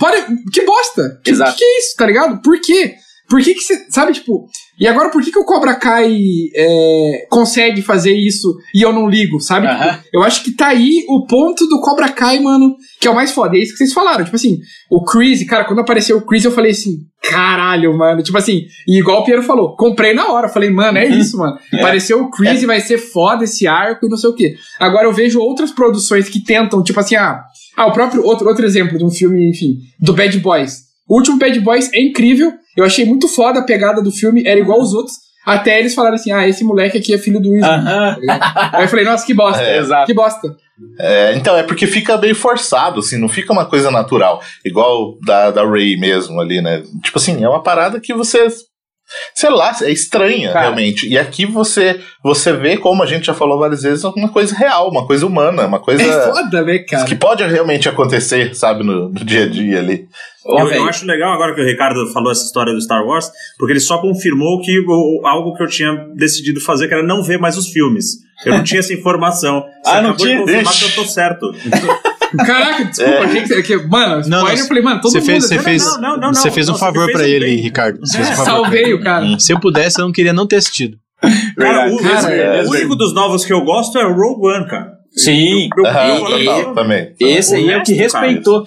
[0.53, 1.19] que bosta!
[1.23, 1.57] Que, Exato.
[1.57, 2.39] que é isso, tá ligado?
[2.43, 2.93] Por quê?
[3.27, 3.87] Por que que você.
[3.89, 4.45] Sabe, tipo.
[4.79, 6.13] E agora, por que que o Cobra Kai
[6.53, 9.67] é, consegue fazer isso e eu não ligo, sabe?
[9.67, 13.15] Tipo, eu acho que tá aí o ponto do Cobra Kai, mano, que é o
[13.15, 13.55] mais foda.
[13.55, 14.25] É isso que vocês falaram.
[14.25, 14.59] Tipo assim,
[14.89, 18.21] o Chris, cara, quando apareceu o Chris, eu falei assim, caralho, mano.
[18.21, 20.49] Tipo assim, e igual o Piero falou, comprei na hora.
[20.49, 21.57] Falei, mano, é isso, mano.
[21.73, 24.55] Apareceu o Chris e vai ser foda esse arco e não sei o quê.
[24.79, 27.41] Agora eu vejo outras produções que tentam, tipo assim, ah,
[27.77, 30.83] ah o próprio outro, outro exemplo de um filme, enfim, do Bad Boys.
[31.07, 32.51] O último Bad Boys é incrível.
[32.75, 35.15] Eu achei muito foda a pegada do filme, era igual aos outros.
[35.45, 37.53] Até eles falaram assim: ah, esse moleque aqui é filho do.
[37.63, 38.13] Aham.
[38.15, 38.75] tá ligado?
[38.75, 39.61] Aí eu falei, nossa, que bosta.
[39.61, 40.05] É, exato.
[40.07, 40.55] Que bosta.
[40.99, 44.41] É, então, é porque fica meio forçado, assim, não fica uma coisa natural.
[44.65, 46.83] Igual da, da Ray mesmo ali, né?
[47.03, 48.47] Tipo assim, é uma parada que você.
[49.35, 50.61] Sei lá, é estranha, Cara.
[50.65, 51.07] realmente.
[51.07, 54.89] E aqui você você vê, como a gente já falou várias vezes, uma coisa real,
[54.89, 57.05] uma coisa humana, uma coisa É foda, né, cara?
[57.05, 60.07] que pode realmente acontecer, sabe, no, no dia a dia ali.
[60.45, 63.73] Eu, eu acho legal agora que o Ricardo falou essa história do Star Wars, porque
[63.73, 67.39] ele só confirmou que o- algo que eu tinha decidido fazer, que era não ver
[67.39, 68.23] mais os filmes.
[68.45, 69.63] Eu não tinha essa informação.
[69.83, 70.35] Você Ah, não tinha?
[70.35, 70.85] de confirmar Ixi.
[70.93, 71.51] que eu tô certo.
[72.37, 73.23] Caraca, desculpa, É.
[73.25, 73.75] achei que, você- que.
[73.77, 75.25] Mano, spoiler, Não, não, eu falei, mano, todo Você mundo.
[75.27, 76.53] fez, você não, fez, não, não, não, você não.
[76.55, 77.57] fez um Não, você favor um ele, bem.
[77.57, 77.99] Ricardo.
[77.99, 79.39] Você fez um não, favor pra Salvei o cara.
[79.39, 80.97] Se eu pudesse, eu não queria não ter assistido.
[81.57, 84.67] Cara, o, Cara, é, o único dos novos que eu gosto é o Rogue One,
[84.67, 84.94] cara.
[85.15, 85.69] Sim.
[85.77, 87.13] Eu- eu- Aham, eu- total, também.
[87.19, 88.65] Esse aí é o que respeitou.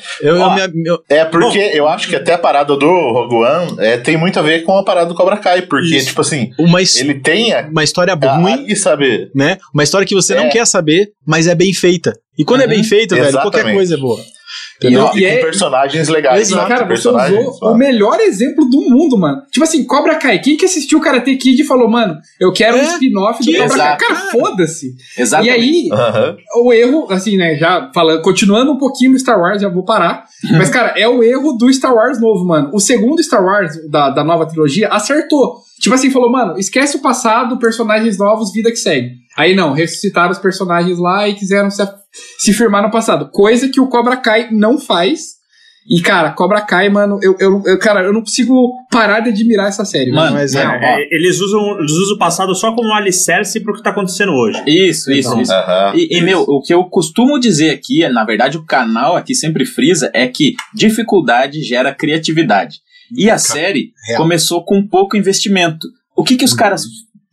[1.08, 4.42] É porque eu acho que até a parada do Rogue One é, tem muito a
[4.42, 6.08] ver com a parada do Cobra Kai, porque, Isso.
[6.08, 9.30] tipo assim, uma, ele tem a, uma história a, ruim, ali, sabe?
[9.34, 9.58] né?
[9.74, 10.48] Uma história que você não É.
[10.48, 12.14] quer saber, mas é bem feita.
[12.38, 12.70] E quando é Uhum.
[12.70, 14.20] bem feito, velho, qualquer coisa é boa.
[14.80, 15.10] E, Entendeu?
[15.14, 16.50] e E com é- personagens legais.
[16.50, 16.76] Exato, né?
[16.76, 19.42] Cara, você usou o melhor exemplo do mundo, mano.
[19.50, 20.38] Tipo assim, Cobra Kai.
[20.38, 23.64] Quem que assistiu Karate Kid e falou, mano, eu quero um É, spin-off do Cobra
[23.64, 24.04] exato.
[24.04, 24.08] Kai?
[24.16, 24.94] Cara, foda-se.
[25.42, 26.36] E aí, Aham.
[26.62, 30.24] o erro, assim, né, já falando, continuando um pouquinho no Star Wars, já vou parar.
[30.52, 32.70] Mas, cara, é o erro do Star Wars novo, mano.
[32.72, 35.66] O segundo Star Wars da, da nova trilogia acertou.
[35.80, 39.10] Tipo assim, falou, mano, esquece o passado, personagens novos, vida que segue.
[39.36, 41.82] Aí não, ressuscitaram os personagens lá e quiseram se,
[42.38, 43.30] se firmar no passado.
[43.30, 45.38] Coisa que o Cobra Kai não faz.
[45.90, 49.68] E, cara, Cobra Kai, mano, eu, eu, eu- cara, eu não consigo parar de admirar
[49.68, 50.10] essa série.
[50.12, 53.72] Mano, Mas é- É, eles, usam, eles usam o passado só como um alicerce pro
[53.72, 54.62] que tá acontecendo hoje.
[54.66, 55.52] Isso, isso, Então, isso.
[55.52, 55.92] Aham.
[55.94, 59.34] E, e, meu, o que eu costumo dizer aqui, é, na verdade, o canal aqui
[59.34, 62.80] sempre frisa, é que dificuldade gera criatividade.
[63.16, 64.22] E a série real.
[64.22, 65.86] começou com pouco investimento.
[66.16, 66.84] O que, que os caras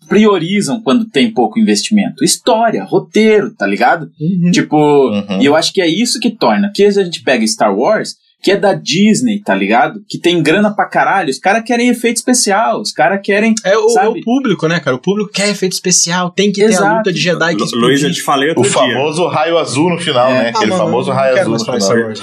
[0.07, 2.23] priorizam quando tem pouco investimento?
[2.23, 4.09] História, roteiro, tá ligado?
[4.19, 4.51] Uhum.
[4.51, 5.41] Tipo, Uhum.
[5.41, 6.71] e eu acho que é isso que torna.
[6.73, 10.01] Que a gente pega Star Wars, que é da Disney, tá ligado?
[10.07, 11.31] Que tem grana pra caralho.
[11.31, 13.55] Os caras querem efeito especial, os caras querem.
[13.63, 14.19] É o, é Sabe?
[14.19, 14.95] o público, né, cara?
[14.95, 16.97] O público quer efeito especial, tem que ter a Exato.
[16.97, 18.73] luta de Jedi que Lu- Luiz, eu te falei outro O dia.
[18.73, 20.33] famoso raio azul no final, É.
[20.43, 20.49] né?
[20.49, 22.15] Aquele Ah, mano, famoso raio azul no final.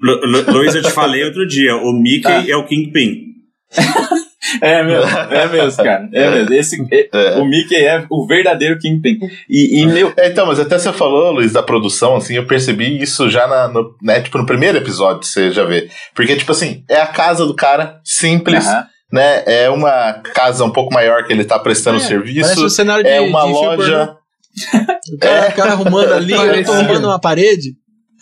[0.00, 0.44] Né?
[0.48, 1.74] Luiz, eu te falei outro dia.
[1.76, 2.44] O Mickey Ah.
[2.48, 3.26] é o Kingpin.
[4.62, 6.08] É mesmo, é mesmo, cara.
[6.12, 6.54] É mesmo.
[6.54, 6.76] Esse,
[7.12, 7.36] É.
[7.36, 9.18] O Mickey é o verdadeiro Kingpin.
[9.50, 10.12] E, e meu.
[10.16, 13.66] É, então, mas até você falou, Luiz, da produção, assim, eu percebi isso já na,
[13.66, 15.88] no, né, tipo, no primeiro episódio, você já vê.
[16.14, 18.86] Porque, tipo assim, é a casa do cara, simples, Aham.
[19.12, 19.42] né?
[19.46, 22.64] É uma casa um pouco maior que ele tá prestando É, serviço.
[22.64, 23.76] um cenário de É uma de loja.
[24.06, 24.16] pornô.
[25.12, 26.74] O cara, o cara arrumando ali, eu tô Parecia.
[26.74, 27.74] arrumando uma parede.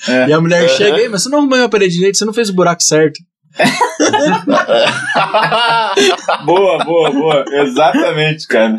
[0.08, 0.28] É.
[0.28, 0.68] E a mulher Uhum.
[0.68, 3.20] chega aí, mas você não arrumou uma parede direito, você não fez o buraco certo.
[6.44, 7.44] Boa, boa, boa.
[7.62, 8.76] Exatamente, cara.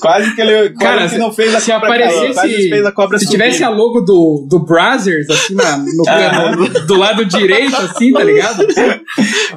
[0.00, 2.92] Quase que ele quase Cara, que não fez a se cobra aparecesse- quase fez a
[2.92, 3.38] cobra Se subir.
[3.38, 6.50] tivesse a logo do, do Brazzers, assim, na, no, Ah.
[6.54, 8.66] no- do lado direito, assim, tá ligado?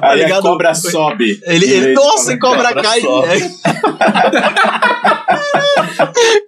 [0.00, 0.42] a ligado?
[0.42, 1.38] cobra sobe.
[1.46, 3.00] Ele, ele de nossa, e cobra Cobra cai.
[3.08, 3.50] sobe.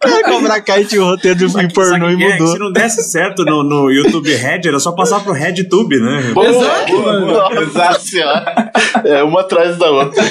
[0.01, 0.23] É.
[0.31, 2.33] cobra cai tinha o roteiro do filme pornô e é?
[2.33, 2.53] Mudou.
[2.53, 6.31] se não desse certo no, no YouTube Red, era só passar pro RedTube, né?
[6.33, 7.27] Boa, Exato, boa, mano.
[7.27, 7.51] boa.
[7.93, 8.73] Nossa senhora.
[9.05, 10.23] É uma atrás da outra.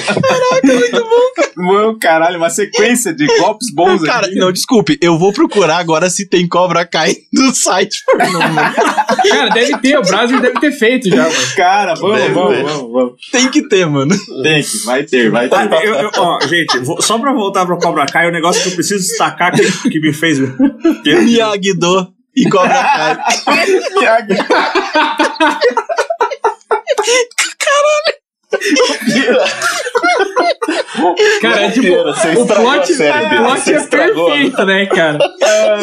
[1.56, 4.36] Mano, caralho, uma sequência de golpes bons Cara, aqui.
[4.36, 8.38] não, desculpe, eu vou procurar agora se tem cobra cai no site pornô.
[9.28, 11.34] Cara, deve ter, o Brazzers deve ter feito já, mano.
[11.56, 12.62] Cara, vamos, Deve vamos, ter.
[12.64, 13.12] vamos, vamos.
[13.30, 14.14] Tem que ter, mano.
[14.42, 15.56] Tem que, vai ter, vai ter.
[15.56, 18.68] Ah, eu- eu- ó, gente, vou- só pra voltar pro Cobra Kai, o negócio que
[18.70, 20.38] eu preciso destacar que, que me fez.
[21.04, 23.18] Miyagi-Do e cobra
[27.58, 28.14] cai.
[31.40, 34.26] Cara, é tipo, o plot, série o plot é estragou.
[34.26, 35.18] perfeito, né, cara?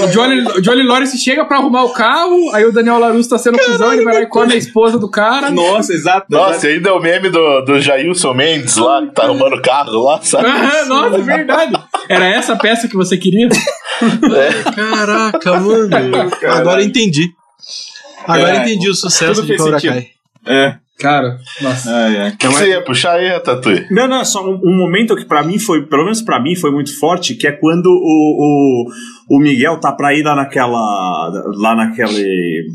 [0.04, 3.38] O Johnny, o Johnny Lawrence chega pra arrumar o carro, aí o Daniel Larusso tá
[3.38, 5.50] sendo cuzão, ele vai lá e come a esposa do cara.
[5.50, 6.28] Nossa, exato.
[6.30, 9.62] Nossa, e ainda é o meme do, do Jailson Mendes lá, que tá arrumando o
[9.62, 10.48] carro lá, sabe?
[10.48, 11.74] Aham, Nossa, é verdade.
[12.10, 13.48] Era essa peça que você queria?
[14.76, 15.90] Caraca, mano.
[16.50, 17.30] Agora eu entendi.
[18.28, 19.80] Agora É, entendi o sucesso tudo de Cobra.
[19.82, 20.08] Kai.
[20.46, 20.76] É.
[21.00, 21.92] Cara, nossa.
[22.34, 23.86] O que você ia puxar aí, Ratatouille?
[23.92, 26.72] Não, não, só um, um momento que pra mim foi, pelo menos pra mim, foi
[26.72, 28.88] muito forte, que é quando o,
[29.30, 31.30] o, o Miguel tá pra ir lá naquela.
[31.56, 32.66] lá naquele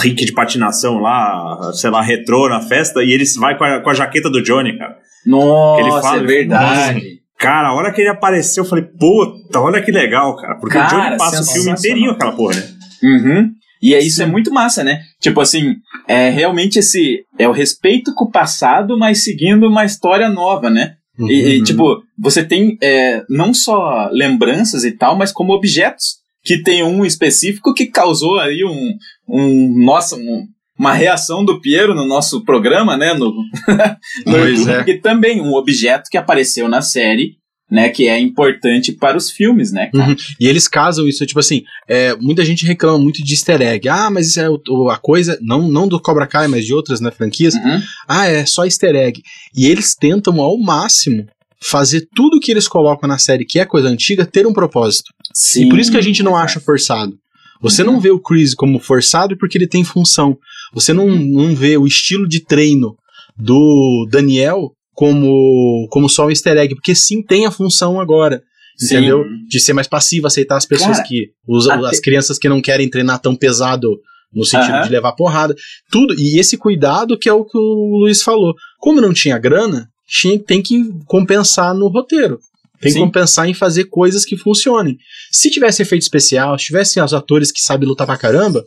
[0.00, 3.90] rick de patinação lá, sei lá, retrô na festa, e ele vai com a, com
[3.90, 4.96] a jaqueta do Johnny, cara.
[5.26, 7.02] Nossa, Ele fala, é verdade.
[7.38, 10.56] Cara, a hora que ele apareceu, eu falei, puta, olha que legal, cara.
[10.60, 12.62] Porque Cara, o Johnny passa o filme inteirinho aquela porra, né?
[13.02, 13.50] Uhum.
[13.82, 15.00] E é, isso é muito massa, né?
[15.20, 15.74] Tipo assim,
[16.06, 17.24] é realmente esse.
[17.38, 20.94] É o respeito com o passado, mas seguindo uma história nova, né?
[21.28, 26.20] E, e, tipo, você tem é, não só lembranças e tal, mas como objetos.
[26.44, 28.96] Que tem um específico que causou aí um.
[29.28, 30.46] um nossa, um-
[30.78, 33.14] uma reação do Piero no nosso programa, né?
[33.14, 33.30] No,
[34.26, 34.84] no Pois YouTube, é.
[34.84, 37.34] que também um objeto que apareceu na série,
[37.72, 37.88] né?
[37.88, 39.90] Que é importante para os filmes, né?
[39.94, 40.14] Uhum.
[40.38, 43.88] E eles casam isso, tipo assim, é, muita gente reclama muito de easter egg.
[43.88, 47.00] Ah, mas isso é o- a coisa, não, não do Cobra Kai, mas de outras
[47.00, 47.54] né, franquias.
[47.54, 47.80] Uhum.
[48.06, 49.22] Ah, é só easter egg.
[49.56, 51.26] E eles tentam ao máximo
[51.58, 55.10] fazer tudo que eles colocam na série, que é coisa antiga, ter um propósito.
[55.32, 55.64] Sim.
[55.64, 57.14] E por isso que a gente não acha forçado.
[57.62, 60.36] Você não vê o Chris como forçado porque ele tem função.
[60.74, 62.96] Você não, não vê o estilo de treino
[63.36, 68.40] do Daniel como, como só um easter egg, porque sim tem a função agora.
[68.78, 68.96] Sim.
[68.98, 69.24] Entendeu?
[69.48, 71.30] De ser mais passivo, aceitar as pessoas Cara, que.
[71.46, 73.88] Os, até- As crianças que não querem treinar tão pesado
[74.32, 74.84] no sentido Aham.
[74.84, 75.54] de levar porrada.
[75.90, 76.14] Tudo.
[76.18, 78.54] E esse cuidado que é o que o Luiz falou.
[78.78, 82.38] Como não tinha grana, tinha, tem que compensar no roteiro.
[82.80, 83.04] Tem que Sim.
[83.04, 84.96] compensar em fazer coisas que funcionem.
[85.30, 88.64] Se tivesse efeito especial, se tivessem os atores que sabem lutar pra caramba,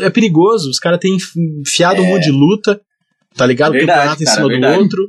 [0.00, 0.68] é perigoso.
[0.70, 1.16] Os caras têm
[1.60, 2.80] enfiado um monte de luta,
[3.36, 3.74] tá ligado?
[3.76, 3.78] É.
[3.78, 4.74] Verdade, Campeonato em cara, cima verdade.
[4.76, 5.00] do outro.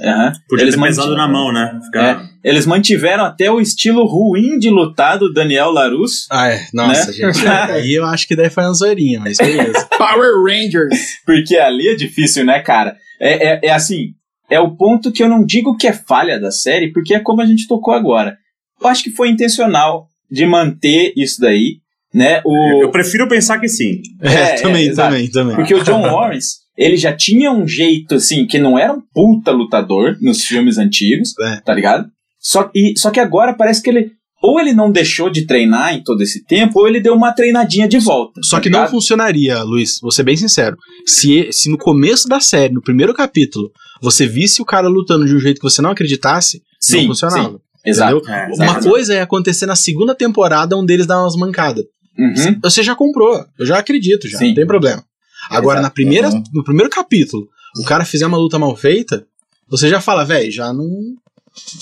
[0.00, 0.32] Aham.
[0.48, 1.78] Podia Eles ter pesado mantiveram- na mão, né?
[1.84, 2.22] Ficar...
[2.44, 6.66] É, eles mantiveram até o estilo ruim de lutar do Daniel Larusso, Ah, é.
[6.72, 7.12] Nossa, Né?
[7.12, 7.46] gente.
[7.70, 9.86] Aí eu acho que daí foi uma zoeirinha, mas beleza.
[9.98, 10.96] Power Rangers.
[11.26, 12.96] porque ali é difícil, né, cara?
[13.20, 14.14] É, é, é assim,
[14.50, 17.40] é o ponto que eu não digo que é falha da série, porque é como
[17.42, 18.36] a gente tocou agora.
[18.80, 21.76] Eu acho que foi intencional de manter isso daí,
[22.12, 22.40] né?
[22.44, 24.00] O, Eu prefiro pensar que sim.
[24.20, 25.54] É, É, também, é, também, também.
[25.56, 29.50] Porque o John Lawrence, ele já tinha um jeito, assim, que não era um puta
[29.50, 31.60] lutador nos filmes antigos, É.
[31.60, 32.08] tá ligado?
[32.40, 34.10] Só, e, só que agora parece que ele.
[34.42, 37.86] Ou ele não deixou de treinar em todo esse tempo, ou ele deu uma treinadinha
[37.86, 38.40] de volta.
[38.42, 38.90] Só tá que não ligado?
[38.90, 40.76] funcionaria, Luiz, vou ser bem sincero.
[41.06, 43.70] Se, se no começo da série, no primeiro capítulo,
[44.02, 47.50] você visse o cara lutando de um jeito que você não acreditasse, Sim, não funcionava.
[47.52, 48.28] sim, Exato.
[48.28, 51.84] É, Uma coisa é acontecer na segunda temporada, um deles dá umas mancadas.
[52.18, 52.58] Uhum.
[52.64, 54.48] Você já comprou, eu já acredito, já, Sim.
[54.48, 55.04] não tem problema.
[55.52, 55.82] Agora, Exato.
[55.82, 56.42] na primeira, Uhum.
[56.54, 57.48] no primeiro capítulo,
[57.80, 59.24] o cara fizer uma luta mal feita,
[59.68, 60.88] você já fala, velho, já não.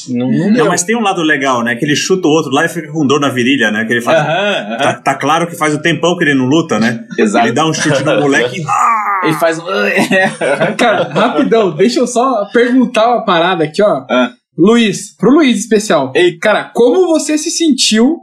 [0.09, 0.51] Não, não.
[0.51, 1.77] Não, mas tem um lado legal, né?
[1.77, 3.85] Que ele chuta o outro lá e fica com dor na virilha, né?
[3.85, 4.19] Que ele faz.
[4.19, 5.01] Aham, Tá, aham.
[5.03, 7.07] tá claro que faz o tempão que ele não luta, né?
[7.17, 7.47] Exato.
[7.47, 8.65] Ele dá um chute no moleque e.
[8.67, 9.21] Ah!
[9.23, 9.65] Ele faz um.
[10.79, 14.05] Cara, rapidão, deixa eu só perguntar uma parada aqui, ó.
[14.11, 14.33] Ah.
[14.57, 16.11] Luiz, pro Luiz especial.
[16.17, 16.39] Ei.
[16.39, 18.17] Cara, como você se sentiu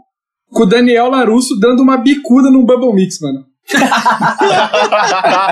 [0.50, 3.46] com o Daniel Larusso dando uma bicuda num Bubble Mix, mano?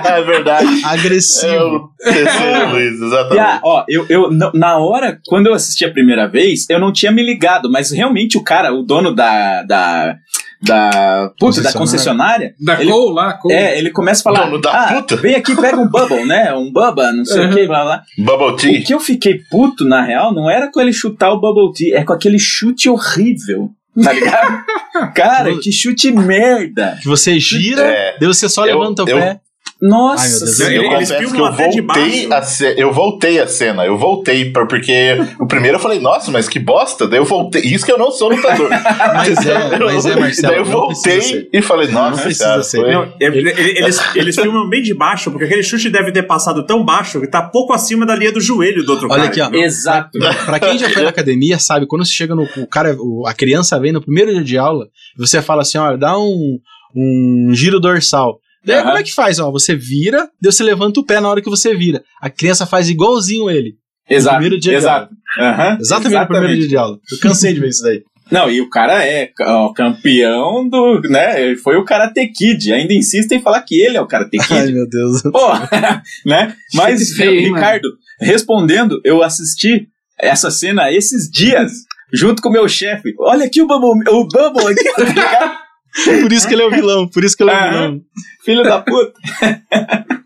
[0.05, 0.81] É verdade.
[0.83, 1.75] É Agressivo.
[1.75, 3.59] o terceiro, Luiz, exatamente.
[3.63, 7.23] ó, eu, eu, na hora, quando eu assisti a primeira vez, eu não tinha me
[7.23, 9.63] ligado, mas realmente o cara, o dono da.
[9.63, 10.15] da.
[10.61, 11.31] da.
[11.39, 12.53] Puta, da concessionária.
[12.59, 13.53] Da Ele- Cole lá, Cole.
[13.53, 14.45] É, ele começa a falar.
[14.45, 16.53] Dono da ah, puta." vem aqui, pega um bubble, né?
[16.53, 17.53] Um bubba, não sei o Uhum.
[17.53, 18.01] que, blá blá.
[18.17, 18.81] Bubble O Tea.
[18.83, 22.03] que eu fiquei puto, na real, não era com ele chutar o Bubble Tea, é
[22.03, 23.69] com aquele chute horrível.
[24.03, 24.65] Tá ligado?
[25.15, 26.97] Cara, que chute merda!
[27.01, 28.17] Que você gira, É.
[28.19, 29.39] daí você só Eu- levanta o eu- pé.
[29.81, 30.59] Nossa Ai, Deus.
[30.59, 32.33] Eu Eles confesso que filmam eu voltei, baixo.
[32.33, 36.31] a ce- eu voltei a cena, eu voltei, pra- porque o primeiro eu falei, nossa,
[36.31, 38.69] mas que bosta, daí eu voltei, isso que eu não sou lutador.
[39.15, 42.63] Mas é, mas é, Marcelo, Daí eu não voltei e falei, Não nossa, precisa cara,
[42.63, 42.77] ser.
[42.81, 46.23] foi- Não, ele- ele- eles, eles filmam bem de baixo, porque aquele chute deve ter
[46.23, 49.47] passado tão baixo que tá pouco acima da linha do joelho do outro Olha cara.
[49.47, 49.59] aqui, ó.
[49.61, 50.17] Exato.
[50.45, 52.43] Pra quem já foi na academia, sabe, quando você chega no.
[52.57, 55.97] O cara, o- a criança vem no primeiro dia de aula, você fala assim: olha,
[55.97, 56.57] dá um,
[56.95, 58.39] um giro dorsal.
[58.65, 58.85] Daí Aham.
[58.85, 59.39] como é que faz?
[59.39, 62.03] Ó, você vira, daí você levanta o pé na hora que você vira.
[62.21, 63.75] A criança faz igualzinho ele.
[64.09, 64.35] Exato.
[64.37, 65.13] primeiro dia de exato.
[65.39, 66.97] Aham, Exatamente, no primeiro dia de aula.
[67.11, 68.01] Eu cansei de ver isso daí.
[68.31, 70.99] Não, e o cara é ó, campeão do.
[71.01, 71.39] né?
[71.43, 72.73] Ele foi o Karate Kid.
[72.73, 74.73] Ainda insistem em falar que ele é o Karate Ai, Kid.
[74.73, 75.21] meu Deus.
[75.31, 75.53] Pô,
[76.25, 76.55] né?
[76.73, 77.87] Mas, feio, Ricardo,
[78.19, 79.87] respondendo, eu assisti
[80.19, 81.71] essa cena esses dias.
[82.13, 83.13] junto com o meu chefe.
[83.19, 85.57] Olha aqui o Bubble, o Bubble aqui, tá ligado?
[86.21, 88.01] Por isso que ele é o vilão, por isso que ele é o vilão.
[88.43, 89.13] Filho da puta.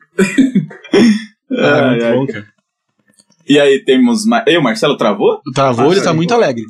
[1.52, 2.14] Ah, Ai, muito ai.
[2.14, 2.46] bom, cara.
[3.48, 4.24] E aí temos.
[4.26, 4.44] Ma...
[4.46, 5.42] Ei, o Marcelo travou?
[5.56, 6.64] Travou, ele tá muito alegre.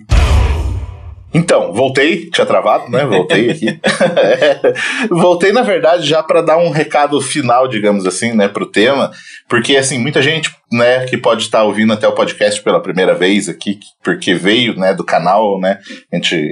[1.33, 3.05] Então, voltei, tinha travado, né?
[3.05, 3.79] Voltei aqui.
[5.11, 9.11] voltei, na verdade, já para dar um recado final, digamos assim, né, pro tema,
[9.47, 13.47] porque, assim, muita gente, né, que pode estar ouvindo até o podcast pela primeira vez
[13.47, 15.79] aqui, porque veio, né, do canal, né,
[16.11, 16.51] a gente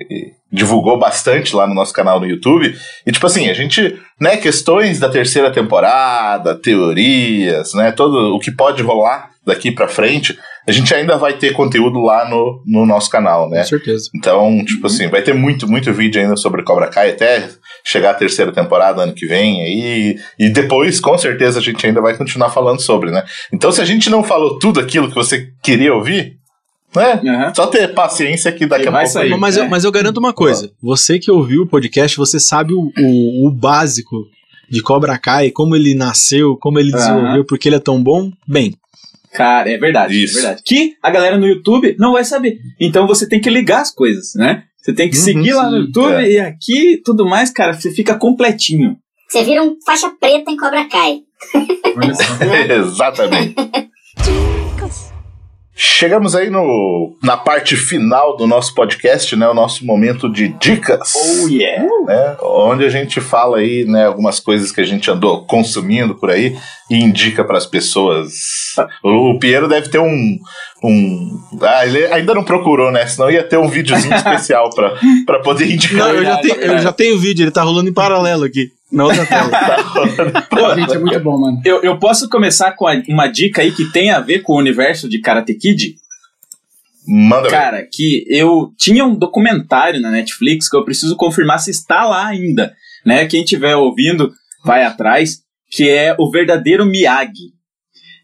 [0.51, 2.73] divulgou bastante lá no nosso canal no YouTube,
[3.05, 8.51] e, tipo assim, a gente, né, questões da terceira temporada, teorias, né, todo o que
[8.51, 10.38] pode rolar daqui para frente,
[10.68, 13.59] a gente ainda vai ter conteúdo lá no, no nosso canal, né?
[13.59, 14.09] Com certeza.
[14.13, 17.49] Então, tipo assim, vai ter muito, muito vídeo ainda sobre Cobra Kai até
[17.86, 20.20] chegar a terceira temporada ano que vem aí.
[20.38, 23.24] E depois, com certeza, a gente ainda vai continuar falando sobre, né?
[23.53, 26.36] Então, se a gente não falou tudo aquilo que você queria ouvir,
[26.93, 27.22] né?
[27.26, 27.53] Aham.
[27.55, 29.07] Só ter paciência que daqui E a pouco.
[29.07, 29.38] sair.
[29.38, 29.61] Mas, é.
[29.61, 33.47] eu, mas eu garanto uma coisa: você que ouviu o podcast, você sabe o, o,
[33.47, 34.26] o básico
[34.70, 38.30] de Cobra Kai, como ele nasceu, como ele desenvolveu, porque ele é tão bom.
[38.45, 38.74] Bem,
[39.34, 40.38] Cara, é verdade, Isso.
[40.38, 40.61] é verdade.
[40.65, 42.57] Que a galera no YouTube não vai saber.
[42.80, 44.63] Então você tem que ligar as coisas, né?
[44.78, 46.32] Você tem que Uhum, seguir lá no YouTube é.
[46.32, 48.95] e aqui e tudo mais, cara, você fica completinho.
[49.30, 51.19] Você vira um faixa preta em Cobra Kai.
[52.80, 53.55] Exatamente.
[55.80, 59.47] Chegamos aí no, na parte final do nosso podcast, né?
[59.47, 61.13] O nosso momento de dicas.
[61.15, 61.88] Oh yeah!
[62.07, 66.32] né, onde a gente fala aí, né, algumas coisas que a gente andou consumindo por
[66.32, 66.57] aí
[66.89, 68.32] e indica para as pessoas.
[69.03, 70.39] O Piero deve ter um,
[70.84, 73.05] um, ah, ele ainda não procurou, né?
[73.05, 76.07] Senão ia ter um videozinho especial para para poder indicar.
[76.07, 78.71] não, eu, já tenho, eu já tenho o vídeo, ele tá rolando em paralelo aqui,
[78.92, 79.50] na outra tela.
[80.76, 81.62] Gente, é muito bom, mano.
[81.66, 85.10] Eu, eu posso começar com uma dica aí que tem a ver com o universo
[85.10, 85.96] de Karate Kid?
[87.08, 87.52] Manda ver.
[87.52, 92.28] Cara, que eu tinha um documentário na Netflix que eu preciso confirmar se está lá
[92.28, 92.76] ainda,
[93.06, 93.26] né?
[93.26, 94.34] Quem estiver ouvindo,
[94.66, 95.40] vai atrás,
[95.72, 97.54] que é o verdadeiro Miyagi,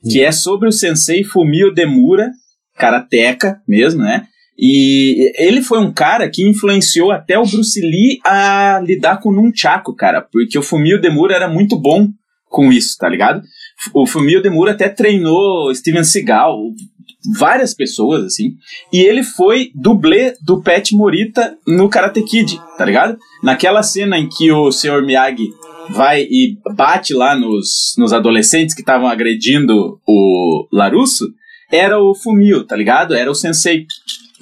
[0.09, 2.30] que é sobre o sensei Fumio Demura,
[2.76, 4.28] karateca mesmo, né?
[4.57, 9.33] E ele foi um cara que influenciou até o Bruce Lee a lidar com o
[9.33, 12.07] Nunchaku, cara, porque o Fumio Demura era muito bom
[12.47, 13.41] com isso, tá ligado?
[13.93, 16.55] O Fumio Demura até treinou Steven Seagal,
[17.35, 18.55] várias pessoas, assim,
[18.91, 23.17] e ele foi dublê do Pet Morita no Karate Kid, tá ligado?
[23.41, 25.03] Naquela cena em que o Sr.
[25.03, 25.49] Miyagi
[25.89, 31.25] vai e bate lá nos, nos adolescentes que estavam agredindo o Larusso,
[31.71, 33.15] era o Fumio, tá ligado?
[33.15, 33.87] Era o sensei.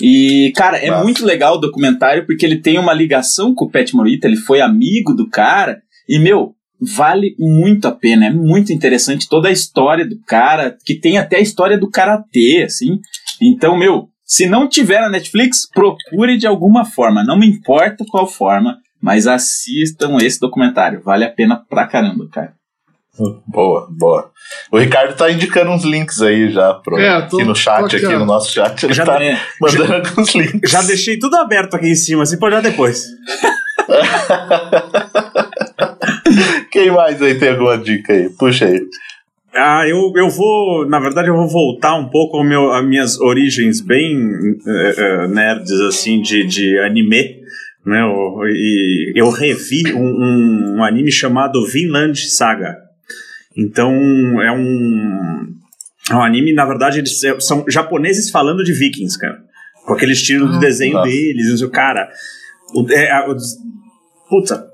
[0.02, 1.04] E, cara, é Massa.
[1.04, 4.62] muito legal o documentário porque ele tem uma ligação com o Pet Morita, ele foi
[4.62, 10.08] amigo do cara, e, meu, vale muito a pena, é muito interessante toda a história
[10.08, 13.00] do cara, que tem até a história do karatê, assim.
[13.42, 18.26] Então, meu, se não tiver na Netflix, procure de alguma forma, não me importa qual
[18.26, 22.54] forma, mas assistam esse documentário, vale a pena pra caramba, cara.
[23.48, 24.32] Boa, boa.
[24.72, 27.84] O Ricardo tá indicando uns links aí já pro, É, eu tô- aqui no chat,
[27.96, 28.84] aqui, aqui, no nosso chat.
[28.86, 30.72] Ele Já tá É, mandando alguns links.
[30.72, 33.06] Já deixei tudo aberto aqui em cima, assim pode olhar depois.
[36.72, 38.30] Quem mais aí tem alguma dica aí?
[38.30, 38.80] Puxa aí.
[39.54, 43.20] Ah, eu, eu vou, na verdade, eu vou voltar um pouco ao meu, às minhas
[43.20, 44.18] origens bem
[44.66, 47.42] eh, eh, nerds, assim, de, de anime,
[47.86, 52.78] né, o- e eu revi um, um, um anime chamado Vinland Saga.
[53.58, 53.92] Então,
[54.42, 55.48] é um,
[56.10, 59.40] é um anime, na verdade, eles são japoneses falando de vikings, cara.
[59.86, 61.10] Com aquele estilo de desenho nossa.
[61.10, 62.10] deles, cara,
[62.74, 63.36] o, é, o-
[64.30, 64.68] puta,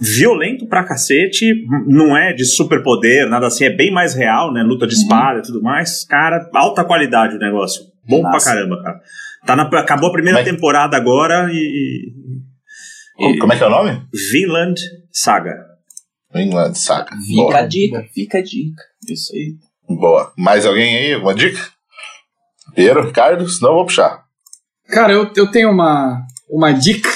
[0.00, 1.52] violento pra cacete,
[1.86, 4.62] não é de superpoder, nada assim, é bem mais real, né?
[4.62, 6.04] Luta de espada e tudo mais.
[6.04, 7.82] Cara, alta qualidade o negócio.
[8.08, 8.44] Bom Massa.
[8.50, 9.00] pra caramba, cara.
[9.46, 12.12] Tá na, acabou a primeira temporada agora e.
[13.14, 14.02] Como, como é que é o nome?
[14.32, 14.80] Vinland
[15.12, 15.69] Saga.
[16.32, 17.16] Vinland Saga.
[17.16, 17.58] fica Boa.
[17.58, 18.82] a dica, fica a dica.
[19.08, 19.54] Isso aí.
[19.88, 20.32] Boa.
[20.36, 21.14] Mais alguém aí?
[21.14, 21.60] Alguma dica?
[22.74, 23.48] Piero, Ricardo?
[23.48, 24.22] Senão eu vou puxar.
[24.88, 27.08] Cara, eu, eu tenho uma, uma dica.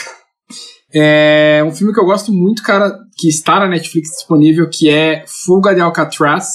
[0.92, 5.24] É um filme que eu gosto muito, cara, que está na Netflix disponível, que é
[5.26, 6.48] Fuga de Alcatraz,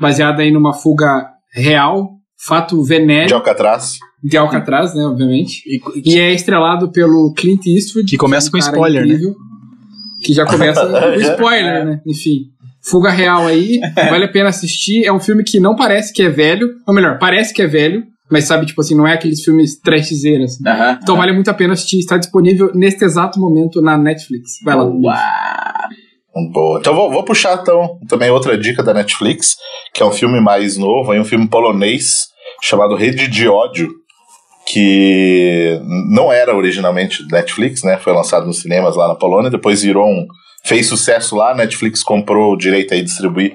[0.00, 2.12] baseada aí numa fuga real,
[2.46, 3.98] fato De venéreo Alcatraz.
[4.22, 5.62] de Alcatraz, né, obviamente.
[6.04, 8.08] E é estrelado pelo Clint Eastwood.
[8.08, 9.18] Que começa é um com spoiler, né?
[10.22, 12.00] Que já começa com spoiler, né?
[12.06, 12.50] Enfim.
[12.84, 15.04] Fuga Real aí, vale a pena assistir.
[15.04, 18.02] É um filme que não parece que é velho, ou melhor, parece que é velho,
[18.30, 20.64] mas sabe, tipo assim, não é aqueles filmes trashzeiros, assim.
[21.02, 21.98] Então vale muito a pena assistir.
[21.98, 24.52] Está disponível neste exato momento na Netflix.
[24.64, 24.84] Vai lá.
[24.84, 24.92] Uau.
[26.50, 26.78] Boa.
[26.80, 29.56] Então vou, vou puxar então também outra dica da Netflix,
[29.92, 33.88] que é um filme mais novo, aí um filme polonês chamado Rede de Ódio,
[34.72, 37.98] que não era originalmente Netflix, né?
[37.98, 40.26] Foi lançado nos cinemas lá na Polônia, depois virou um
[40.64, 43.54] fez sucesso lá, Netflix comprou o direito de distribuir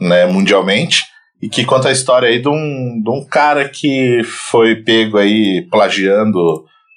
[0.00, 1.02] né, mundialmente
[1.42, 5.66] e que conta a história aí de um, de um cara que foi pego aí
[5.70, 6.40] plagiando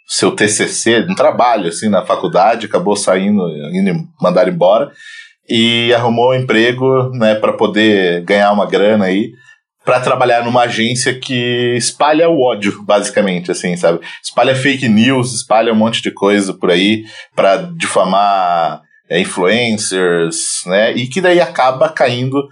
[0.08, 3.42] seu TCC, um trabalho assim na faculdade, acabou saindo,
[3.74, 4.92] indo mandar embora
[5.50, 9.32] e arrumou um emprego, né, para poder ganhar uma grana aí
[9.90, 14.00] para trabalhar numa agência que espalha o ódio, basicamente, assim, sabe?
[14.24, 20.94] Espalha fake news, espalha um monte de coisa por aí para difamar é, influencers, né?
[20.94, 22.48] E que daí acaba caindo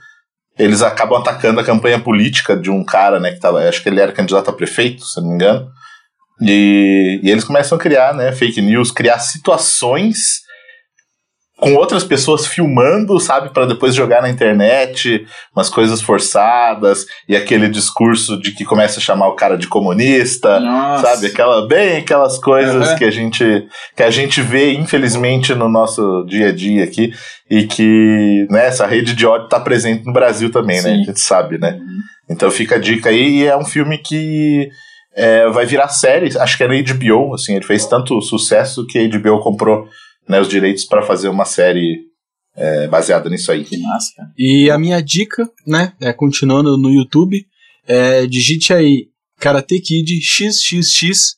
[0.57, 4.01] eles acabam atacando a campanha política de um cara, né, que tava, acho que ele
[4.01, 5.67] era candidato a prefeito, se não me engano.
[6.41, 10.41] E, e eles começam a criar, né, fake news, criar situações
[11.59, 17.67] com outras pessoas filmando, sabe, para depois jogar na internet, umas coisas forçadas e aquele
[17.67, 21.07] discurso de que começa a chamar o cara de comunista, Nossa.
[21.07, 22.95] sabe, aquela bem aquelas coisas uhum.
[22.95, 27.11] que a gente que a gente vê infelizmente no nosso dia a dia aqui
[27.49, 30.87] e que, né, essa rede de ódio tá presente no Brasil também, Sim.
[30.87, 30.93] né?
[30.93, 31.71] A gente sabe, né?
[31.71, 31.99] Uhum.
[32.29, 34.69] Então fica a dica aí e é um filme que
[35.15, 38.99] é, vai virar série, acho que é na HBO, assim, ele fez tanto sucesso que
[38.99, 39.87] a HBO comprou
[40.28, 42.07] né, os direitos para fazer uma série
[42.55, 43.63] é, baseada nisso aí.
[43.63, 44.30] Que massa, cara.
[44.38, 47.45] E a minha dica, né, é, continuando no YouTube,
[47.88, 49.07] é, digite aí
[49.39, 51.36] Karate Kid XXX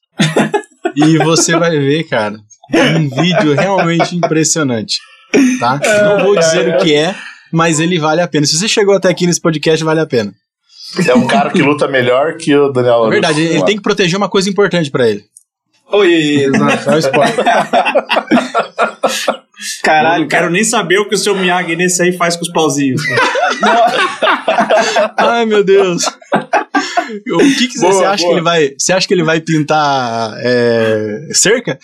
[0.96, 2.40] e você vai ver, cara,
[2.74, 5.00] um vídeo realmente impressionante,
[5.60, 5.80] tá?
[6.04, 7.16] Não vou dizer o que é,
[7.52, 8.46] mas ele vale a pena.
[8.46, 10.34] Se você chegou até aqui nesse podcast, vale a pena.
[11.08, 14.18] É um cara que luta melhor que o Daniel É verdade, ele tem que proteger
[14.18, 15.24] uma coisa importante para ele.
[15.92, 16.46] Oi,
[16.84, 17.36] Só spoiler.
[19.84, 22.52] Caralho, não quero nem saber o que o seu Miyagi nesse aí faz com os
[22.52, 23.02] pauzinhos.
[25.18, 26.06] Ai, meu Deus.
[26.06, 28.34] O que, que boa, você acha boa.
[28.34, 28.74] que ele vai?
[28.78, 31.78] Você acha que ele vai pintar é, cerca?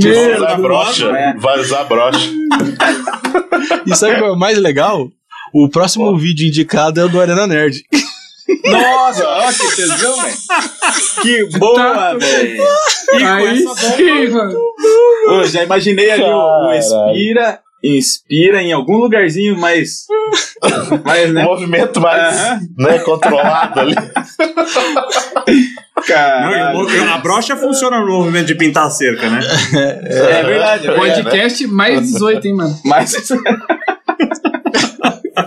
[0.00, 1.06] vai usar brocha.
[1.08, 1.34] É.
[1.36, 2.30] Vai usar brocha.
[3.84, 5.10] E sabe o que é o mais legal?
[5.52, 7.82] O próximo vídeo indicado é o do Arena Nerd.
[8.64, 10.36] Nossa, ó, que tesão, velho.
[11.22, 12.14] Que boa, tá.
[12.14, 12.64] velho.
[13.26, 14.58] Aí sim, mano.
[15.28, 20.06] Ô, já imaginei ali o, o Expira inspira em algum lugarzinho mais.
[21.04, 21.42] mais né?
[21.42, 23.94] Um movimento mais né, controlado ali.
[26.06, 27.10] Caralho.
[27.12, 29.40] a brocha funciona no movimento de pintar a cerca, né?
[30.04, 30.88] É, é verdade.
[30.88, 31.72] É, Podcast né?
[31.72, 32.80] mais 18, hein, mano?
[32.84, 33.44] Mais 18.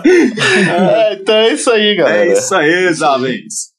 [0.00, 2.26] é, então é isso aí, galera.
[2.26, 3.71] É isso aí, jovens.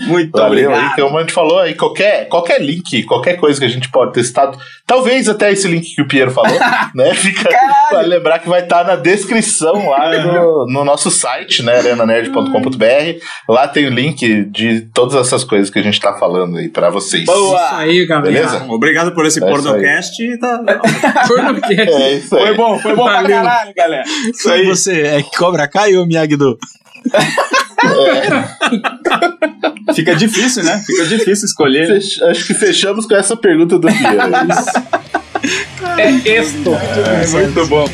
[0.00, 0.92] Muito Valeu obrigado.
[0.92, 4.12] aí, como a gente falou aí, qualquer, qualquer link, qualquer coisa que a gente pode
[4.12, 6.58] ter citado, talvez até esse link que o Piero falou,
[6.94, 7.14] né?
[7.14, 7.48] Fica
[7.88, 11.78] para lembrar que vai estar tá na descrição lá no, no nosso site, né?
[11.78, 13.24] arenanerd.com.br.
[13.48, 16.90] Lá tem o link de todas essas coisas que a gente tá falando aí para
[16.90, 17.24] vocês.
[17.24, 17.56] Boa!
[17.56, 18.06] Isso aí.
[18.06, 18.64] Beleza?
[18.68, 20.38] Obrigado por esse é pornocast.
[20.38, 20.58] Tá...
[21.28, 21.80] pornocast.
[21.80, 22.46] É isso aí.
[22.46, 23.26] Foi bom, foi bom Valeu.
[23.26, 24.04] pra caralho, galera.
[24.28, 24.66] Isso aí.
[24.66, 26.58] Você é Cobra Kai ou Miyagi-Do?
[27.12, 27.54] É.
[29.94, 30.82] Fica difícil, né?
[30.86, 31.86] Fica difícil escolher.
[31.86, 32.22] Fech...
[32.24, 34.16] Acho que fechamos com essa pergunta do Pierre.
[35.98, 36.70] é isto.
[36.74, 37.88] É, muito bom.